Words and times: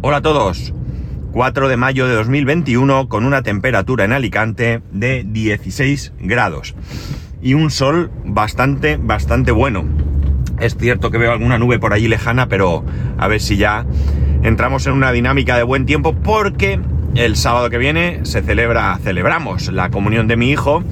Hola 0.00 0.18
a 0.18 0.22
todos. 0.22 0.72
4 1.32 1.68
de 1.68 1.76
mayo 1.76 2.06
de 2.06 2.14
2021 2.14 3.08
con 3.08 3.24
una 3.24 3.42
temperatura 3.42 4.04
en 4.04 4.12
Alicante 4.12 4.80
de 4.92 5.24
16 5.26 6.12
grados 6.20 6.76
y 7.42 7.54
un 7.54 7.72
sol 7.72 8.12
bastante, 8.24 8.96
bastante 8.96 9.50
bueno. 9.50 9.84
Es 10.60 10.76
cierto 10.76 11.10
que 11.10 11.18
veo 11.18 11.32
alguna 11.32 11.58
nube 11.58 11.80
por 11.80 11.94
allí 11.94 12.06
lejana, 12.06 12.48
pero 12.48 12.84
a 13.18 13.26
ver 13.26 13.40
si 13.40 13.56
ya 13.56 13.86
entramos 14.44 14.86
en 14.86 14.92
una 14.92 15.10
dinámica 15.10 15.56
de 15.56 15.64
buen 15.64 15.84
tiempo 15.84 16.14
porque 16.14 16.78
el 17.16 17.34
sábado 17.34 17.68
que 17.68 17.78
viene 17.78 18.20
se 18.22 18.40
celebra, 18.40 18.96
celebramos 19.02 19.72
la 19.72 19.90
comunión 19.90 20.28
de 20.28 20.36
mi 20.36 20.52
hijo. 20.52 20.84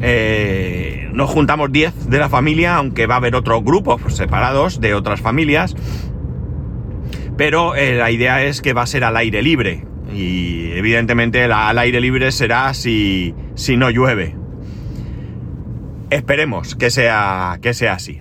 Eh, 0.00 1.10
nos 1.12 1.28
juntamos 1.28 1.70
10 1.70 2.08
de 2.08 2.18
la 2.18 2.30
familia, 2.30 2.76
aunque 2.76 3.06
va 3.06 3.16
a 3.16 3.18
haber 3.18 3.34
otros 3.34 3.62
grupos 3.62 4.00
separados 4.16 4.80
de 4.80 4.94
otras 4.94 5.20
familias 5.20 5.76
pero 7.38 7.76
eh, 7.76 7.94
la 7.94 8.10
idea 8.10 8.42
es 8.42 8.60
que 8.60 8.72
va 8.72 8.82
a 8.82 8.86
ser 8.86 9.04
al 9.04 9.16
aire 9.16 9.40
libre. 9.42 9.86
Y 10.12 10.72
evidentemente 10.72 11.44
al 11.44 11.78
aire 11.78 12.00
libre 12.00 12.32
será 12.32 12.74
si, 12.74 13.34
si 13.54 13.76
no 13.76 13.90
llueve. 13.90 14.36
Esperemos 16.10 16.74
que 16.74 16.90
sea, 16.90 17.58
que 17.62 17.74
sea 17.74 17.92
así. 17.92 18.20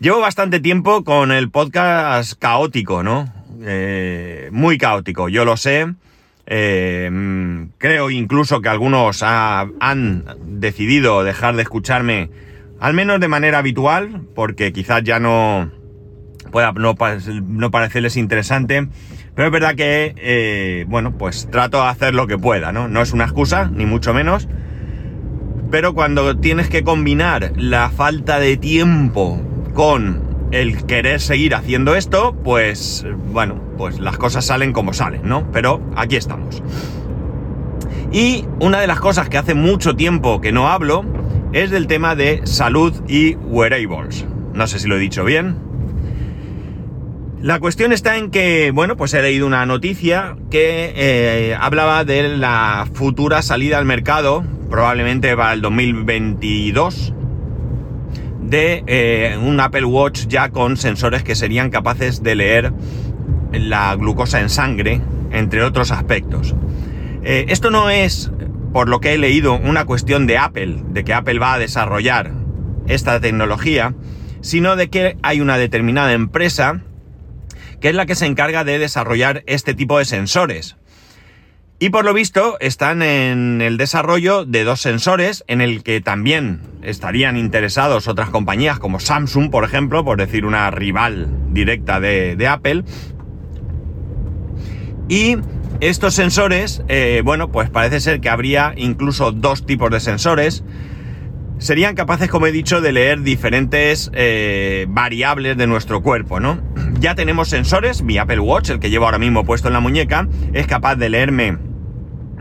Llevo 0.00 0.20
bastante 0.20 0.58
tiempo 0.58 1.04
con 1.04 1.30
el 1.30 1.50
podcast 1.50 2.36
caótico, 2.38 3.02
¿no? 3.02 3.32
Eh, 3.62 4.48
muy 4.50 4.76
caótico, 4.76 5.28
yo 5.28 5.44
lo 5.44 5.56
sé. 5.56 5.86
Eh, 6.46 7.68
creo 7.78 8.10
incluso 8.10 8.60
que 8.60 8.70
algunos 8.70 9.22
han 9.22 10.24
decidido 10.46 11.22
dejar 11.22 11.54
de 11.54 11.62
escucharme, 11.62 12.30
al 12.80 12.94
menos 12.94 13.20
de 13.20 13.28
manera 13.28 13.58
habitual, 13.58 14.22
porque 14.34 14.72
quizás 14.72 15.02
ya 15.04 15.20
no, 15.20 15.70
pueda 16.48 16.72
no, 16.72 16.94
no 17.46 17.70
parecerles 17.70 18.16
interesante, 18.16 18.88
pero 19.34 19.46
es 19.46 19.52
verdad 19.52 19.74
que, 19.74 20.14
eh, 20.16 20.84
bueno, 20.88 21.16
pues 21.16 21.48
trato 21.50 21.78
de 21.82 21.88
hacer 21.88 22.14
lo 22.14 22.26
que 22.26 22.38
pueda, 22.38 22.72
¿no? 22.72 22.88
No 22.88 23.02
es 23.02 23.12
una 23.12 23.24
excusa, 23.24 23.70
ni 23.72 23.86
mucho 23.86 24.12
menos, 24.12 24.48
pero 25.70 25.94
cuando 25.94 26.36
tienes 26.38 26.68
que 26.68 26.82
combinar 26.82 27.52
la 27.56 27.90
falta 27.90 28.40
de 28.40 28.56
tiempo 28.56 29.40
con 29.74 30.48
el 30.50 30.86
querer 30.86 31.20
seguir 31.20 31.54
haciendo 31.54 31.94
esto, 31.94 32.34
pues, 32.42 33.04
bueno, 33.30 33.60
pues 33.76 34.00
las 34.00 34.16
cosas 34.16 34.46
salen 34.46 34.72
como 34.72 34.94
salen, 34.94 35.22
¿no? 35.24 35.50
Pero 35.52 35.82
aquí 35.94 36.16
estamos. 36.16 36.62
Y 38.10 38.46
una 38.60 38.80
de 38.80 38.86
las 38.86 39.00
cosas 39.00 39.28
que 39.28 39.36
hace 39.36 39.54
mucho 39.54 39.94
tiempo 39.94 40.40
que 40.40 40.52
no 40.52 40.68
hablo 40.68 41.04
es 41.52 41.70
del 41.70 41.86
tema 41.86 42.14
de 42.14 42.40
salud 42.44 42.94
y 43.06 43.34
wearables. 43.34 44.26
No 44.54 44.66
sé 44.66 44.78
si 44.78 44.88
lo 44.88 44.96
he 44.96 44.98
dicho 44.98 45.24
bien, 45.24 45.67
la 47.40 47.60
cuestión 47.60 47.92
está 47.92 48.16
en 48.16 48.30
que, 48.30 48.72
bueno, 48.72 48.96
pues 48.96 49.14
he 49.14 49.22
leído 49.22 49.46
una 49.46 49.64
noticia 49.64 50.36
que 50.50 50.92
eh, 50.96 51.56
hablaba 51.58 52.04
de 52.04 52.36
la 52.36 52.88
futura 52.92 53.42
salida 53.42 53.78
al 53.78 53.84
mercado, 53.84 54.44
probablemente 54.68 55.36
para 55.36 55.52
el 55.52 55.60
2022, 55.60 57.14
de 58.42 58.82
eh, 58.88 59.38
un 59.40 59.60
Apple 59.60 59.84
Watch 59.84 60.26
ya 60.26 60.50
con 60.50 60.76
sensores 60.76 61.22
que 61.22 61.36
serían 61.36 61.70
capaces 61.70 62.24
de 62.24 62.34
leer 62.34 62.72
la 63.52 63.94
glucosa 63.94 64.40
en 64.40 64.50
sangre, 64.50 65.00
entre 65.30 65.62
otros 65.62 65.92
aspectos. 65.92 66.56
Eh, 67.22 67.46
esto 67.50 67.70
no 67.70 67.88
es, 67.88 68.32
por 68.72 68.88
lo 68.88 68.98
que 69.00 69.14
he 69.14 69.18
leído, 69.18 69.54
una 69.54 69.84
cuestión 69.84 70.26
de 70.26 70.38
Apple, 70.38 70.82
de 70.90 71.04
que 71.04 71.14
Apple 71.14 71.38
va 71.38 71.54
a 71.54 71.58
desarrollar 71.60 72.32
esta 72.88 73.20
tecnología, 73.20 73.94
sino 74.40 74.74
de 74.74 74.90
que 74.90 75.16
hay 75.22 75.40
una 75.40 75.56
determinada 75.56 76.12
empresa 76.14 76.82
que 77.80 77.88
es 77.88 77.94
la 77.94 78.06
que 78.06 78.14
se 78.14 78.26
encarga 78.26 78.64
de 78.64 78.78
desarrollar 78.78 79.42
este 79.46 79.74
tipo 79.74 79.98
de 79.98 80.04
sensores. 80.04 80.76
Y 81.80 81.90
por 81.90 82.04
lo 82.04 82.12
visto 82.12 82.56
están 82.58 83.02
en 83.02 83.62
el 83.62 83.76
desarrollo 83.76 84.44
de 84.44 84.64
dos 84.64 84.80
sensores 84.80 85.44
en 85.46 85.60
el 85.60 85.84
que 85.84 86.00
también 86.00 86.60
estarían 86.82 87.36
interesados 87.36 88.08
otras 88.08 88.30
compañías 88.30 88.80
como 88.80 88.98
Samsung, 88.98 89.50
por 89.50 89.62
ejemplo, 89.62 90.04
por 90.04 90.18
decir 90.18 90.44
una 90.44 90.72
rival 90.72 91.28
directa 91.52 92.00
de, 92.00 92.48
Apple. 92.48 92.82
Y 95.08 95.36
estos 95.80 96.14
sensores, 96.14 96.82
eh, 96.88 97.22
bueno, 97.24 97.52
pues 97.52 97.70
parece 97.70 98.00
ser 98.00 98.20
que 98.20 98.28
habría 98.28 98.74
incluso 98.76 99.30
dos 99.30 99.64
tipos 99.64 99.90
de 99.90 100.00
sensores 100.00 100.64
serían 101.58 101.94
capaces, 101.94 102.28
como 102.28 102.46
he 102.46 102.52
dicho, 102.52 102.80
de 102.80 102.92
leer 102.92 103.22
diferentes 103.22 104.10
eh, 104.14 104.86
variables 104.88 105.56
de 105.56 105.66
nuestro 105.66 106.02
cuerpo, 106.02 106.40
¿no? 106.40 106.60
Ya 106.98 107.14
tenemos 107.14 107.48
sensores, 107.48 108.02
mi 108.02 108.18
Apple 108.18 108.40
Watch, 108.40 108.70
el 108.70 108.80
que 108.80 108.90
llevo 108.90 109.04
ahora 109.04 109.18
mismo 109.18 109.44
puesto 109.44 109.68
en 109.68 109.74
la 109.74 109.80
muñeca, 109.80 110.28
es 110.52 110.66
capaz 110.66 110.96
de 110.96 111.08
leerme 111.08 111.58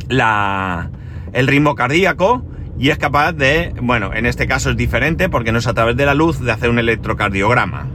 la, 0.10 0.90
el 1.34 1.48
ritmo 1.48 1.76
cardíaco 1.76 2.46
y 2.80 2.90
es 2.90 2.98
capaz 2.98 3.34
de, 3.34 3.74
bueno, 3.82 4.14
en 4.14 4.26
este 4.26 4.48
caso 4.48 4.72
es 4.72 4.78
diferente 4.78 5.30
porque 5.30 5.52
no 5.52 5.60
es 5.60 5.68
a 5.68 5.74
través 5.74 5.96
de 5.96 6.06
la 6.06 6.16
luz, 6.16 6.40
de 6.40 6.52
hacer 6.52 6.70
un 6.70 6.80
electrocardiograma. 6.80 7.88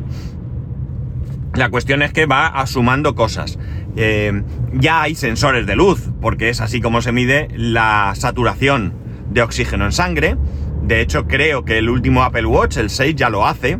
La 1.54 1.68
cuestión 1.68 2.02
es 2.02 2.12
que 2.12 2.26
va 2.26 2.46
asumando 2.46 3.14
cosas. 3.14 3.58
Eh, 3.96 4.42
ya 4.72 5.02
hay 5.02 5.14
sensores 5.14 5.66
de 5.66 5.76
luz, 5.76 6.10
porque 6.20 6.48
es 6.48 6.60
así 6.60 6.80
como 6.80 7.02
se 7.02 7.12
mide 7.12 7.48
la 7.54 8.12
saturación 8.14 8.94
de 9.30 9.42
oxígeno 9.42 9.84
en 9.84 9.92
sangre 9.92 10.36
de 10.82 11.00
hecho, 11.00 11.28
creo 11.28 11.64
que 11.64 11.78
el 11.78 11.88
último 11.88 12.24
Apple 12.24 12.46
Watch, 12.46 12.76
el 12.76 12.90
6, 12.90 13.14
ya 13.14 13.30
lo 13.30 13.46
hace. 13.46 13.78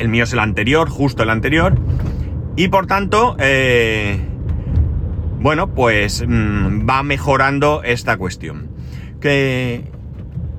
El 0.00 0.08
mío 0.08 0.24
es 0.24 0.32
el 0.32 0.40
anterior, 0.40 0.88
justo 0.88 1.22
el 1.22 1.30
anterior. 1.30 1.78
Y 2.56 2.68
por 2.68 2.86
tanto, 2.86 3.36
eh, 3.38 4.18
bueno, 5.38 5.74
pues 5.74 6.24
mm, 6.26 6.88
va 6.88 7.02
mejorando 7.02 7.82
esta 7.84 8.16
cuestión. 8.16 8.70
Que, 9.20 9.84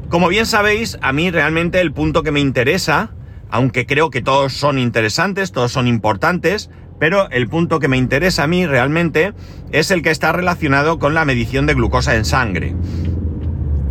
como 0.09 0.28
bien 0.28 0.46
sabéis, 0.46 0.97
a 1.02 1.12
mí 1.12 1.31
realmente 1.31 1.81
el 1.81 1.91
punto 1.91 2.24
que 2.24 2.31
me 2.31 2.40
interesa, 2.40 3.12
aunque 3.50 3.85
creo 3.85 4.09
que 4.12 4.22
todos 4.22 4.53
son 4.53 4.78
interesantes, 4.78 5.52
todos 5.52 5.72
son 5.72 5.88
importantes, 5.88 6.69
pero 7.00 7.29
el 7.31 7.47
punto 7.50 7.79
que 7.79 7.88
me 7.88 7.97
interesa 7.97 8.44
a 8.44 8.47
mí 8.47 8.66
realmente 8.68 9.34
es 9.72 9.91
el 9.91 10.03
que 10.03 10.12
está 10.12 10.31
relacionado 10.31 11.00
con 11.00 11.16
la 11.16 11.25
medición 11.25 11.66
de 11.66 11.73
glucosa 11.73 12.16
en 12.16 12.25
sangre 12.25 12.75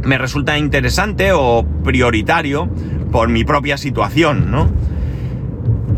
me 0.04 0.18
resulta 0.18 0.58
interesante 0.58 1.32
o 1.32 1.64
prioritario 1.84 2.68
por 3.12 3.28
mi 3.28 3.44
propia 3.44 3.76
situación, 3.76 4.50
¿no? 4.50 4.70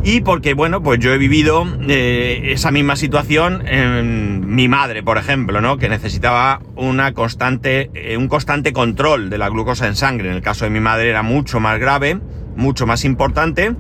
Y 0.05 0.23
porque, 0.23 0.55
bueno, 0.55 0.83
pues 0.83 0.99
yo 0.99 1.13
he 1.13 1.19
vivido 1.19 1.65
eh, 1.89 2.51
esa 2.53 2.73
misma 2.73 2.97
situación 2.97 3.67
en 3.69 4.53
mi 4.53 4.67
madre, 4.67 5.05
por 5.05 5.17
ejemplo, 5.17 5.61
¿no? 5.61 5.79
Que 5.79 5.89
necesitaba 5.89 6.61
una 6.75 7.15
constante, 7.15 7.89
eh, 7.95 8.17
un 8.17 8.27
constante 8.27 8.73
control 8.73 9.31
de 9.31 9.39
la 9.39 9.49
glucosa 9.49 9.87
en 9.87 9.95
sangre. 9.95 10.31
En 10.31 10.35
el 10.35 10.43
caso 10.43 10.65
de 10.65 10.73
mi 10.73 10.81
madre 10.81 11.09
era 11.09 11.23
mucho 11.23 11.61
más 11.61 11.79
grave, 11.79 12.19
mucho 12.57 12.85
más 12.85 13.05
importante, 13.05 13.77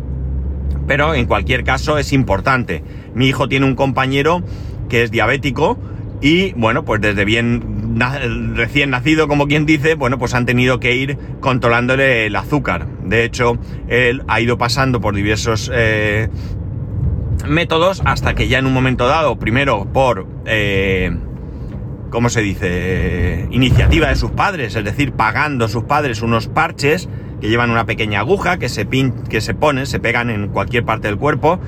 pero 0.87 1.15
en 1.15 1.27
cualquier 1.27 1.65
caso 1.65 1.99
es 1.99 2.12
importante. 2.12 2.84
Mi 3.15 3.27
hijo 3.27 3.49
tiene 3.49 3.66
un 3.66 3.75
compañero 3.75 4.44
que 4.89 5.03
es 5.03 5.10
diabético 5.10 5.77
y, 6.21 6.53
bueno, 6.53 6.84
pues 6.84 7.00
desde 7.00 7.25
bien 7.25 7.81
recién 8.54 8.91
nacido, 8.91 9.28
como 9.28 9.47
quien 9.47 9.66
dice, 9.66 9.94
bueno, 9.94 10.19
pues 10.19 10.34
han 10.34 10.47
tenido 10.47 10.80
que 10.80 10.94
ir 10.94 11.19
controlándole 11.41 12.26
el 12.26 12.36
azúcar. 12.36 12.86
De 13.04 13.25
hecho, 13.25 13.58
él 13.88 14.22
ha 14.28 14.41
ido 14.41 14.58
pasando 14.58 15.00
por 15.00 15.14
diversos 15.14 15.70
eh, 15.75 16.28
métodos 17.48 18.03
hasta 18.04 18.34
que 18.34 18.48
ya 18.48 18.58
en 18.58 18.66
un 18.66 18.72
momento 18.72 19.06
dado, 19.06 19.38
primero 19.38 19.86
por, 19.92 20.26
eh, 20.47 21.16
¿cómo 22.10 22.28
se 22.28 22.41
dice? 22.41 23.48
iniciativa 23.50 24.09
de 24.09 24.16
sus 24.16 24.30
padres, 24.30 24.74
es 24.76 24.84
decir, 24.84 25.12
pagando 25.12 25.69
sus 25.69 25.84
padres 25.84 26.22
unos 26.22 26.48
parches 26.48 27.09
que 27.41 27.48
llevan 27.48 27.70
una 27.70 27.86
pequeña 27.86 28.20
aguja 28.20 28.59
que 28.59 28.69
se, 28.69 28.86
pin 28.86 29.12
que 29.28 29.41
se 29.41 29.54
ponen, 29.54 29.86
se 29.86 30.00
pegan 30.00 30.30
en 30.30 30.48
cualquier 30.48 30.84
parte 30.84 31.09
del 31.09 31.19
cuerpo 31.19 31.59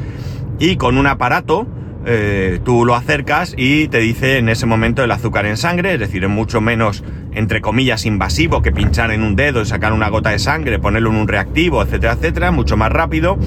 y 0.59 0.77
con 0.77 0.97
un 0.97 1.07
aparato 1.07 1.67
eh, 2.07 2.61
tú 2.65 2.85
lo 2.85 2.95
acercas 2.95 3.55
y 3.57 3.89
te 3.89 3.99
dice 3.99 4.39
en 4.39 4.49
ese 4.49 4.67
momento 4.67 5.03
el 5.03 5.11
azúcar 5.11 5.47
en 5.47 5.57
sangre, 5.57 5.95
es 5.95 6.01
decir, 6.01 6.25
es 6.25 6.31
mucho 6.31 6.61
menos, 6.61 7.03
entre 7.33 7.61
comillas, 7.61 8.05
invasivo 8.07 8.63
que 8.63 8.73
pinchar 8.73 9.11
en 9.11 9.23
un 9.23 9.37
dedo 9.37 9.63
y 9.63 9.67
sacar 9.67 9.93
una 9.93 10.09
gota 10.09 10.31
de 10.31 10.39
sangre, 10.39 10.79
ponerlo 10.79 11.11
en 11.11 11.17
un 11.17 11.29
reactivo, 11.29 11.83
etcétera, 11.83 12.15
etcétera, 12.15 12.51
mucho 12.51 12.77
más 12.77 12.93
rápido. 12.93 13.39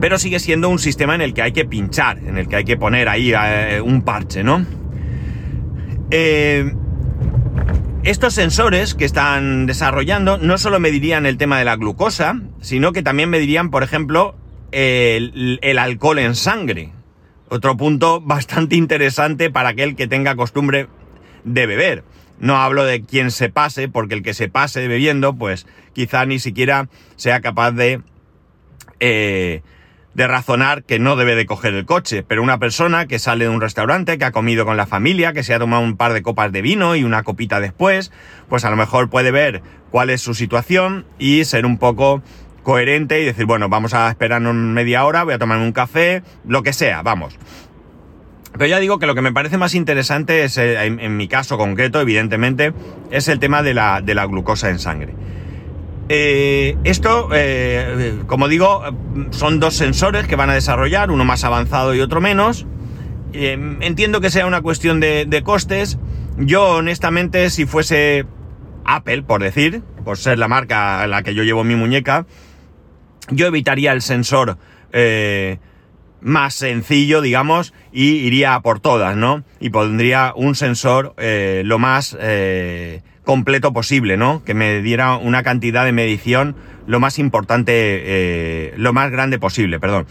Pero 0.00 0.18
sigue 0.18 0.38
siendo 0.38 0.68
un 0.68 0.78
sistema 0.78 1.14
en 1.14 1.20
el 1.20 1.34
que 1.34 1.42
hay 1.42 1.52
que 1.52 1.64
pinchar, 1.64 2.18
en 2.18 2.38
el 2.38 2.48
que 2.48 2.56
hay 2.56 2.64
que 2.64 2.76
poner 2.76 3.08
ahí 3.08 3.32
eh, 3.34 3.80
un 3.80 4.02
parche, 4.02 4.44
¿no? 4.44 4.64
Eh, 6.10 6.72
estos 8.04 8.32
sensores 8.32 8.94
que 8.94 9.04
están 9.04 9.66
desarrollando 9.66 10.38
no 10.38 10.56
solo 10.56 10.80
medirían 10.80 11.26
el 11.26 11.36
tema 11.36 11.58
de 11.58 11.64
la 11.64 11.76
glucosa, 11.76 12.40
sino 12.60 12.92
que 12.92 13.02
también 13.02 13.28
medirían, 13.28 13.70
por 13.70 13.82
ejemplo, 13.82 14.36
el, 14.72 15.78
alcohol 15.78 16.18
en 16.18 16.34
sangre. 16.34 16.92
Otro 17.48 17.76
punto 17.76 18.20
bastante 18.20 18.76
interesante 18.76 19.50
para 19.50 19.70
aquel 19.70 19.96
que 19.96 20.06
tenga 20.06 20.36
costumbre 20.36 20.88
de 21.44 21.66
beber. 21.66 22.04
No 22.38 22.56
hablo 22.56 22.84
de 22.84 23.02
quien 23.02 23.30
se 23.30 23.48
pase, 23.48 23.88
porque 23.88 24.14
el 24.14 24.22
que 24.22 24.34
se 24.34 24.48
pase 24.48 24.86
bebiendo, 24.86 25.34
pues 25.34 25.66
quizá 25.92 26.24
ni 26.26 26.38
siquiera 26.38 26.88
sea 27.16 27.40
capaz 27.40 27.72
de, 27.72 28.00
eh, 29.00 29.62
de 30.14 30.26
razonar 30.26 30.84
que 30.84 30.98
no 30.98 31.16
debe 31.16 31.34
de 31.34 31.46
coger 31.46 31.74
el 31.74 31.84
coche, 31.84 32.22
pero 32.22 32.42
una 32.42 32.58
persona 32.58 33.06
que 33.06 33.18
sale 33.18 33.44
de 33.44 33.50
un 33.50 33.60
restaurante, 33.60 34.18
que 34.18 34.24
ha 34.24 34.32
comido 34.32 34.64
con 34.64 34.76
la 34.76 34.86
familia, 34.86 35.32
que 35.32 35.42
se 35.42 35.54
ha 35.54 35.58
tomado 35.58 35.82
un 35.82 35.96
par 35.96 36.12
de 36.12 36.22
copas 36.22 36.52
de 36.52 36.62
vino 36.62 36.94
y 36.96 37.04
una 37.04 37.22
copita 37.22 37.60
después, 37.60 38.12
pues 38.48 38.64
a 38.64 38.70
lo 38.70 38.76
mejor 38.76 39.10
puede 39.10 39.30
ver 39.30 39.62
cuál 39.90 40.10
es 40.10 40.20
su 40.20 40.34
situación 40.34 41.06
y 41.18 41.44
ser 41.44 41.66
un 41.66 41.78
poco 41.78 42.22
coherente 42.68 43.18
y 43.22 43.24
decir, 43.24 43.46
bueno, 43.46 43.70
vamos 43.70 43.94
a 43.94 44.10
esperarnos 44.10 44.54
media 44.54 45.06
hora, 45.06 45.24
voy 45.24 45.32
a 45.32 45.38
tomarme 45.38 45.64
un 45.64 45.72
café, 45.72 46.22
lo 46.46 46.62
que 46.62 46.74
sea, 46.74 47.00
vamos. 47.00 47.34
Pero 48.52 48.66
ya 48.66 48.78
digo 48.78 48.98
que 48.98 49.06
lo 49.06 49.14
que 49.14 49.22
me 49.22 49.32
parece 49.32 49.56
más 49.56 49.74
interesante 49.74 50.44
es, 50.44 50.58
eh, 50.58 50.84
en, 50.84 51.16
mi 51.16 51.28
caso 51.28 51.56
concreto, 51.56 51.98
evidentemente, 51.98 52.74
es 53.10 53.28
el 53.28 53.38
tema 53.38 53.62
de 53.62 53.72
la, 53.72 54.02
de 54.02 54.14
la 54.14 54.26
glucosa 54.26 54.68
en 54.68 54.78
sangre. 54.80 55.14
Eh, 56.10 56.76
esto, 56.84 57.30
eh, 57.32 58.18
como 58.26 58.48
digo, 58.48 58.82
son 59.30 59.60
dos 59.60 59.72
sensores 59.72 60.26
que 60.26 60.36
van 60.36 60.50
a 60.50 60.54
desarrollar, 60.54 61.10
uno 61.10 61.24
más 61.24 61.44
avanzado 61.44 61.94
y 61.94 62.02
otro 62.02 62.20
menos. 62.20 62.66
entiendo 63.32 64.20
que 64.20 64.28
sea 64.28 64.44
una 64.44 64.60
cuestión 64.60 65.00
de, 65.00 65.42
costes. 65.42 65.98
Yo, 66.36 66.68
honestamente, 66.76 67.48
si 67.48 67.64
fuese 67.64 68.26
Apple, 68.84 69.22
por 69.22 69.42
decir, 69.42 69.80
por 70.04 70.18
ser 70.18 70.38
la 70.38 70.48
marca 70.48 71.02
en 71.04 71.12
la 71.12 71.22
que 71.22 71.34
yo 71.34 71.44
llevo 71.44 71.64
mi 71.64 71.76
muñeca, 71.76 72.26
yo 73.30 73.46
evitaría 73.46 73.92
el 73.92 74.02
sensor 74.02 74.58
más 76.20 76.54
sencillo, 76.54 77.20
digamos, 77.20 77.72
y 77.92 78.16
iría 78.16 78.58
por 78.60 78.80
todas, 78.80 79.16
¿no? 79.16 79.44
Y 79.60 79.70
pondría 79.70 80.32
un 80.34 80.54
sensor 80.54 81.14
eh, 81.18 81.62
lo 81.64 81.78
más 81.78 82.16
eh, 82.20 83.02
completo 83.24 83.72
posible, 83.72 84.16
¿no? 84.16 84.42
Que 84.44 84.54
me 84.54 84.82
diera 84.82 85.16
una 85.16 85.42
cantidad 85.42 85.84
de 85.84 85.92
medición 85.92 86.56
lo 86.86 87.00
más 87.00 87.18
importante, 87.18 87.72
eh, 87.74 88.74
lo 88.76 88.92
más 88.92 89.10
grande 89.10 89.38
posible, 89.38 89.78
perdón. 89.78 90.06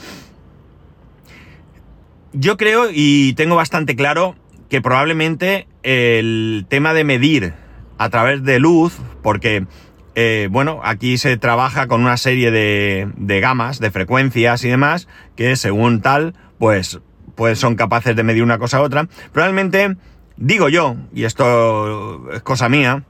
Yo 2.34 2.58
creo 2.58 2.90
y 2.92 3.34
tengo 3.34 3.56
bastante 3.56 3.96
claro 3.96 4.36
que 4.70 4.82
probablemente 4.82 5.68
el 5.84 6.66
tema 6.70 6.94
de 6.94 7.04
medir 7.04 7.54
a 7.98 8.10
través 8.10 8.44
de 8.44 8.60
luz, 8.60 8.98
porque 9.24 9.66
eh, 10.20 10.48
bueno, 10.50 10.82
aquí 10.84 11.20
se 11.20 11.38
trabaja 11.38 11.86
con 11.86 12.02
una 12.02 12.18
serie 12.18 12.50
de, 12.50 13.08
de, 13.18 13.40
gamas, 13.40 13.78
de 13.78 13.92
frecuencias 13.92 14.64
y 14.64 14.68
demás, 14.68 15.08
que 15.36 15.56
según 15.56 16.02
tal, 16.02 16.34
pues, 16.58 17.00
pues 17.36 17.60
son 17.60 17.76
capaces 17.76 18.16
de 18.16 18.24
medir 18.24 18.42
una 18.42 18.58
cosa 18.58 18.82
u 18.82 18.84
otra. 18.84 19.08
Probablemente, 19.32 19.96
digo 20.36 20.70
yo, 20.70 20.96
y 21.14 21.26
esto 21.26 22.32
es 22.34 22.42
cosa 22.42 22.68
mía, 22.68 23.04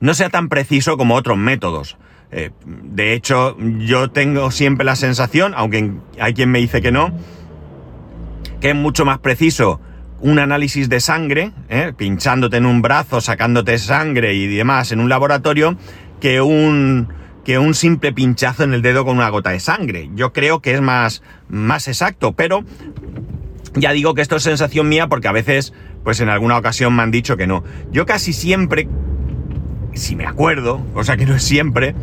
no 0.00 0.14
sea 0.14 0.30
tan 0.30 0.48
preciso 0.48 0.96
como 0.96 1.14
otros 1.14 1.36
métodos. 1.36 1.98
Eh, 2.30 2.52
de 2.64 3.12
hecho, 3.12 3.54
yo 3.58 4.10
tengo 4.10 4.50
siempre 4.50 4.86
la 4.86 4.96
sensación, 4.96 5.52
aunque 5.54 5.92
hay 6.18 6.32
quien 6.32 6.50
me 6.50 6.58
dice 6.58 6.80
que 6.80 6.90
no, 6.90 7.12
que 8.62 8.70
es 8.70 8.74
mucho 8.74 9.04
más 9.04 9.18
preciso 9.18 9.78
un 10.20 10.38
análisis 10.38 10.88
de 10.88 11.00
sangre, 11.00 11.52
¿eh? 11.68 11.92
pinchándote 11.96 12.56
en 12.56 12.66
un 12.66 12.82
brazo, 12.82 13.20
sacándote 13.20 13.78
sangre 13.78 14.34
y 14.34 14.46
demás 14.46 14.92
en 14.92 15.00
un 15.00 15.08
laboratorio, 15.08 15.76
que 16.20 16.40
un, 16.40 17.08
que 17.44 17.58
un 17.58 17.74
simple 17.74 18.12
pinchazo 18.12 18.64
en 18.64 18.74
el 18.74 18.82
dedo 18.82 19.04
con 19.04 19.16
una 19.16 19.28
gota 19.28 19.50
de 19.50 19.60
sangre. 19.60 20.10
Yo 20.14 20.32
creo 20.32 20.60
que 20.60 20.74
es 20.74 20.80
más, 20.80 21.22
más 21.48 21.88
exacto, 21.88 22.32
pero 22.32 22.64
ya 23.74 23.92
digo 23.92 24.14
que 24.14 24.22
esto 24.22 24.36
es 24.36 24.42
sensación 24.42 24.88
mía 24.88 25.08
porque 25.08 25.28
a 25.28 25.32
veces, 25.32 25.72
pues 26.02 26.20
en 26.20 26.28
alguna 26.28 26.58
ocasión 26.58 26.94
me 26.96 27.02
han 27.02 27.10
dicho 27.10 27.36
que 27.36 27.46
no. 27.46 27.62
Yo 27.92 28.06
casi 28.06 28.32
siempre, 28.32 28.88
si 29.94 30.16
me 30.16 30.26
acuerdo, 30.26 30.84
cosa 30.94 31.16
que 31.16 31.26
no 31.26 31.36
es 31.36 31.42
siempre, 31.42 31.94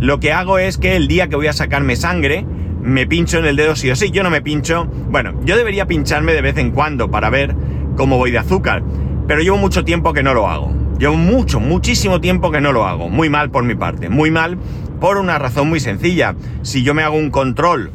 lo 0.00 0.18
que 0.18 0.32
hago 0.32 0.58
es 0.58 0.78
que 0.78 0.96
el 0.96 1.06
día 1.06 1.28
que 1.28 1.36
voy 1.36 1.46
a 1.46 1.52
sacarme 1.52 1.94
sangre, 1.94 2.44
me 2.82 3.06
pincho 3.06 3.38
en 3.38 3.46
el 3.46 3.56
dedo 3.56 3.76
sí 3.76 3.90
o 3.90 3.96
sí. 3.96 4.10
Yo 4.10 4.22
no 4.22 4.30
me 4.30 4.42
pincho. 4.42 4.84
Bueno, 4.84 5.34
yo 5.44 5.56
debería 5.56 5.86
pincharme 5.86 6.32
de 6.32 6.42
vez 6.42 6.56
en 6.58 6.72
cuando 6.72 7.10
para 7.10 7.30
ver 7.30 7.54
cómo 7.96 8.18
voy 8.18 8.30
de 8.30 8.38
azúcar. 8.38 8.82
Pero 9.26 9.40
llevo 9.40 9.56
mucho 9.56 9.84
tiempo 9.84 10.12
que 10.12 10.22
no 10.22 10.34
lo 10.34 10.48
hago. 10.48 10.74
Llevo 10.98 11.14
mucho, 11.14 11.60
muchísimo 11.60 12.20
tiempo 12.20 12.50
que 12.50 12.60
no 12.60 12.72
lo 12.72 12.86
hago. 12.86 13.08
Muy 13.08 13.30
mal 13.30 13.50
por 13.50 13.64
mi 13.64 13.74
parte. 13.74 14.08
Muy 14.08 14.30
mal 14.30 14.58
por 15.00 15.16
una 15.16 15.38
razón 15.38 15.68
muy 15.68 15.80
sencilla. 15.80 16.34
Si 16.62 16.82
yo 16.82 16.94
me 16.94 17.02
hago 17.02 17.16
un 17.16 17.30
control 17.30 17.92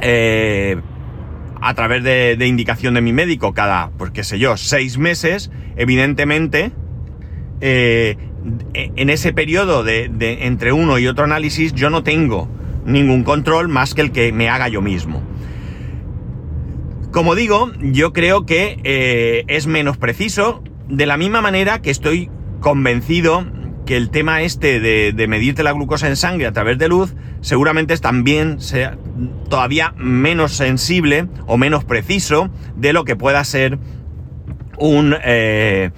eh, 0.00 0.76
a 1.60 1.74
través 1.74 2.02
de, 2.02 2.46
indicación 2.46 2.94
de 2.94 3.00
mi 3.00 3.12
médico 3.12 3.54
cada, 3.54 3.90
pues 3.90 4.10
qué 4.10 4.24
sé 4.24 4.38
yo, 4.38 4.56
seis 4.56 4.98
meses, 4.98 5.52
evidentemente, 5.76 6.72
eh, 7.60 8.16
en 8.74 9.10
ese 9.10 9.32
periodo 9.32 9.84
de, 9.84 10.10
entre 10.40 10.72
uno 10.72 10.98
y 10.98 11.06
otro 11.06 11.24
análisis 11.24 11.72
yo 11.72 11.88
no 11.88 12.02
tengo 12.02 12.48
ningún 12.84 13.24
control 13.24 13.68
más 13.68 13.94
que 13.94 14.02
el 14.02 14.12
que 14.12 14.32
me 14.32 14.48
haga 14.48 14.68
yo 14.68 14.82
mismo. 14.82 15.22
Como 17.10 17.34
digo, 17.34 17.70
yo 17.80 18.12
creo 18.12 18.46
que 18.46 18.78
eh, 18.84 19.44
es 19.48 19.66
menos 19.66 19.98
preciso, 19.98 20.62
de 20.88 21.06
la 21.06 21.16
misma 21.16 21.42
manera 21.42 21.82
que 21.82 21.90
estoy 21.90 22.30
convencido 22.60 23.44
que 23.84 23.96
el 23.96 24.10
tema 24.10 24.42
este 24.42 24.80
de, 24.80 25.26
medirte 25.26 25.62
la 25.62 25.72
glucosa 25.72 26.08
en 26.08 26.16
sangre 26.16 26.46
a 26.46 26.52
través 26.52 26.78
de 26.78 26.88
luz 26.88 27.14
seguramente 27.40 27.96
también 27.98 28.60
sea 28.60 28.96
todavía 29.48 29.92
menos 29.96 30.52
sensible 30.52 31.26
o 31.46 31.56
menos 31.56 31.84
preciso 31.84 32.48
de 32.76 32.92
lo 32.92 33.04
que 33.04 33.16
pueda 33.16 33.42
ser 33.44 33.78
un, 34.78 35.16
eh, 35.24 35.90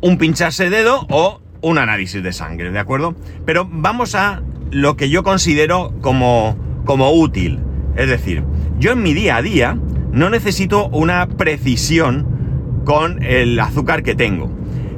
un 0.00 0.18
pincharse 0.18 0.70
dedo 0.70 1.06
o 1.10 1.40
un 1.60 1.78
análisis 1.78 2.22
de 2.22 2.32
sangre, 2.32 2.70
¿de 2.70 2.78
acuerdo? 2.78 3.14
Pero 3.46 3.68
vamos 3.70 4.14
a 4.14 4.42
lo 4.70 4.96
que 4.96 5.10
yo 5.10 5.22
considero 5.22 5.92
como, 6.00 6.56
como 6.84 7.12
útil. 7.12 7.60
Es 7.96 8.08
decir, 8.08 8.44
yo 8.78 8.92
en 8.92 9.02
mi 9.02 9.14
día 9.14 9.36
a 9.36 9.42
día 9.42 9.78
no 10.12 10.30
necesito 10.30 10.88
una 10.88 11.28
precisión 11.28 12.26
con 12.84 13.22
el 13.22 13.58
azúcar 13.58 14.02
que 14.02 14.14
tengo. 14.14 14.50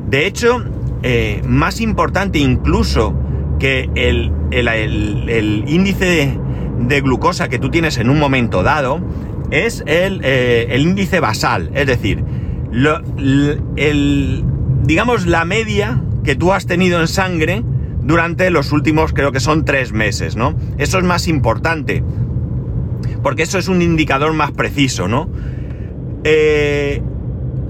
De 0.09 0.27
hecho, 0.27 0.65
eh, 1.03 1.43
más 1.47 1.81
importante 1.81 2.39
incluso 2.39 3.15
que 3.59 3.89
el, 3.95 4.33
índice 5.67 6.39
de, 6.79 7.01
glucosa 7.01 7.49
que 7.49 7.59
tú 7.59 7.71
tienes 7.71 7.99
en 7.99 8.11
un 8.11 8.19
momento 8.19 8.63
dado 8.63 9.01
es 9.51 9.83
el, 9.87 10.21
eh, 10.25 10.77
índice 10.79 11.21
basal, 11.21 11.71
es 11.75 11.87
decir, 11.87 12.23
digamos 14.83 15.27
la 15.27 15.45
media 15.45 16.03
que 16.25 16.35
tú 16.35 16.53
has 16.53 16.67
tenido 16.67 17.01
en 17.01 17.09
sangre 17.09 17.63
durante 18.07 18.51
los 18.51 18.73
últimos, 18.73 19.13
creo 19.13 19.33
que 19.33 19.41
son 19.41 19.65
tres 19.65 19.93
meses, 19.93 20.37
¿no? 20.37 20.55
Eso 20.79 20.99
es 20.99 21.05
más 21.05 21.27
importante, 21.29 22.03
porque 23.23 23.43
eso 23.43 23.59
es 23.59 23.69
un 23.69 23.83
indicador 23.83 24.33
más 24.33 24.53
preciso, 24.53 25.09
¿no? 25.09 25.29
Eh, 26.25 27.03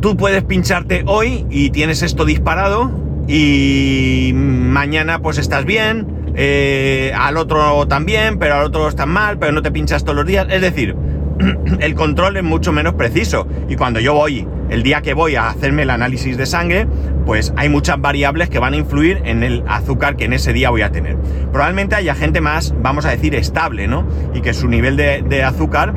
tú 0.01 0.17
puedes 0.17 0.45
pincharte 0.45 1.05
hoy 1.07 1.47
y 1.51 1.71
tienes 1.71 2.03
esto 2.03 2.25
disparado 2.25 2.91
y 3.27 4.33
mañana 4.35 5.21
pues 5.21 5.39
estás 5.39 5.65
bien, 5.65 6.07
eh, 6.35 7.13
al 7.17 7.39
otro 7.39 7.89
también, 7.89 8.39
pero 8.39 8.57
al 8.57 8.67
otro 8.67 8.89
estás 8.89 9.07
mal, 9.07 9.39
pero 9.39 9.53
no 9.53 9.63
te 9.63 9.71
pinchas 9.73 10.05
todos 10.05 10.17
los 10.17 10.27
días. 10.27 10.47
Es 10.51 10.61
decir, 10.61 10.95
el 11.81 11.95
control 11.95 12.37
es 12.37 12.45
mucho 12.45 12.73
menos 12.73 12.95
preciso. 12.95 13.49
Y 13.69 13.77
cuando 13.77 14.01
yo 14.01 14.13
voy, 14.13 14.47
el 14.71 14.83
día 14.83 15.03
que 15.03 15.15
voy 15.15 15.37
a 15.37 15.49
hacerme 15.49 15.83
el 15.83 15.91
análisis 15.91 16.37
de 16.37 16.47
sangre, 16.47 16.87
pues 17.25 17.53
hay 17.57 17.69
muchas 17.69 18.01
variables 18.01 18.49
que 18.49 18.59
van 18.59 18.73
a 18.75 18.77
influir 18.77 19.23
en 19.25 19.43
el 19.43 19.65
azúcar 19.67 20.17
que 20.17 20.25
en 20.25 20.33
ese 20.33 20.53
día 20.53 20.71
voy 20.71 20.83
a 20.83 20.93
tener. 20.93 21.17
Probablemente 21.53 21.95
haya 21.97 22.15
gente 22.15 22.41
más, 22.41 22.75
vamos 22.83 23.05
a 23.05 23.11
decir, 23.11 23.35
estable, 23.35 23.87
¿no? 23.87 24.07
Y 24.35 24.41
que 24.41 24.55
su 24.55 24.69
nivel 24.69 24.97
de, 24.97 25.45
azúcar, 25.45 25.95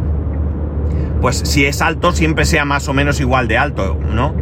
pues 1.22 1.38
si 1.38 1.66
es 1.66 1.82
alto, 1.82 2.12
siempre 2.12 2.46
sea 2.46 2.66
más 2.66 2.88
o 2.88 2.94
menos 2.94 3.20
igual 3.20 3.48
de 3.48 3.58
alto, 3.58 3.98
¿no? 4.14 4.34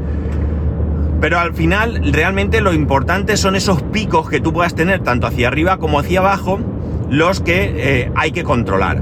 Pero 1.19 1.39
al 1.39 1.53
final, 1.53 2.13
realmente 2.13 2.62
lo 2.62 2.74
importante 2.74 3.38
son 3.38 3.55
esos 3.55 3.81
picos 3.81 4.29
que 4.29 4.39
tú 4.39 4.53
puedas 4.53 4.75
tener, 4.75 5.01
tanto 5.01 5.25
hacia 5.25 5.48
arriba 5.48 5.77
como 5.77 6.00
hacia 6.00 6.19
abajo, 6.19 6.60
los 7.10 7.41
que 7.41 7.74
eh, 7.75 8.12
hay 8.15 8.31
que 8.31 8.43
controlar. 8.43 9.01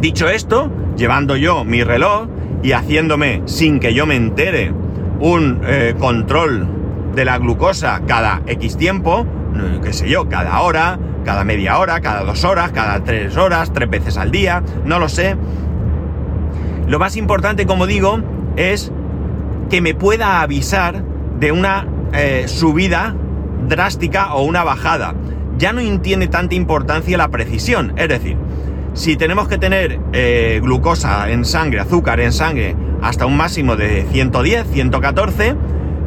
Dicho 0.00 0.28
esto, 0.28 0.70
llevando 0.96 1.36
yo 1.36 1.64
mi 1.64 1.84
reloj 1.84 2.28
y 2.62 2.72
haciéndome, 2.72 3.42
sin 3.46 3.80
que 3.80 3.94
yo 3.94 4.06
me 4.06 4.16
entere, 4.16 4.72
un 5.20 5.60
eh, 5.64 5.94
control 5.98 6.66
de 7.14 7.24
la 7.24 7.38
glucosa 7.38 8.02
cada 8.06 8.42
X 8.46 8.76
tiempo, 8.76 9.26
qué 9.82 9.92
sé 9.92 10.08
yo, 10.08 10.28
cada 10.28 10.60
hora, 10.60 10.98
cada 11.24 11.44
media 11.44 11.78
hora, 11.78 12.00
cada 12.00 12.24
dos 12.24 12.44
horas, 12.44 12.72
cada 12.72 13.02
tres 13.02 13.36
horas, 13.36 13.72
tres 13.72 13.88
veces 13.88 14.16
al 14.16 14.30
día, 14.30 14.62
no 14.84 14.98
lo 14.98 15.08
sé. 15.08 15.36
Lo 16.86 16.98
más 16.98 17.16
importante, 17.16 17.66
como 17.66 17.86
digo, 17.86 18.20
es 18.56 18.92
que 19.70 19.80
me 19.80 19.94
pueda 19.94 20.40
avisar 20.40 21.02
de 21.40 21.52
una 21.52 21.86
eh, 22.12 22.44
subida 22.46 23.14
drástica 23.68 24.34
o 24.34 24.42
una 24.42 24.62
bajada. 24.62 25.14
Ya 25.58 25.72
no 25.72 25.80
tiene 26.00 26.28
tanta 26.28 26.54
importancia 26.54 27.16
la 27.16 27.28
precisión, 27.28 27.94
es 27.96 28.08
decir, 28.08 28.36
si 28.96 29.16
tenemos 29.16 29.46
que 29.46 29.58
tener 29.58 30.00
eh, 30.14 30.58
glucosa 30.62 31.30
en 31.30 31.44
sangre, 31.44 31.80
azúcar 31.80 32.18
en 32.18 32.32
sangre, 32.32 32.74
hasta 33.02 33.26
un 33.26 33.36
máximo 33.36 33.76
de 33.76 34.06
110, 34.10 34.66
114, 34.72 35.54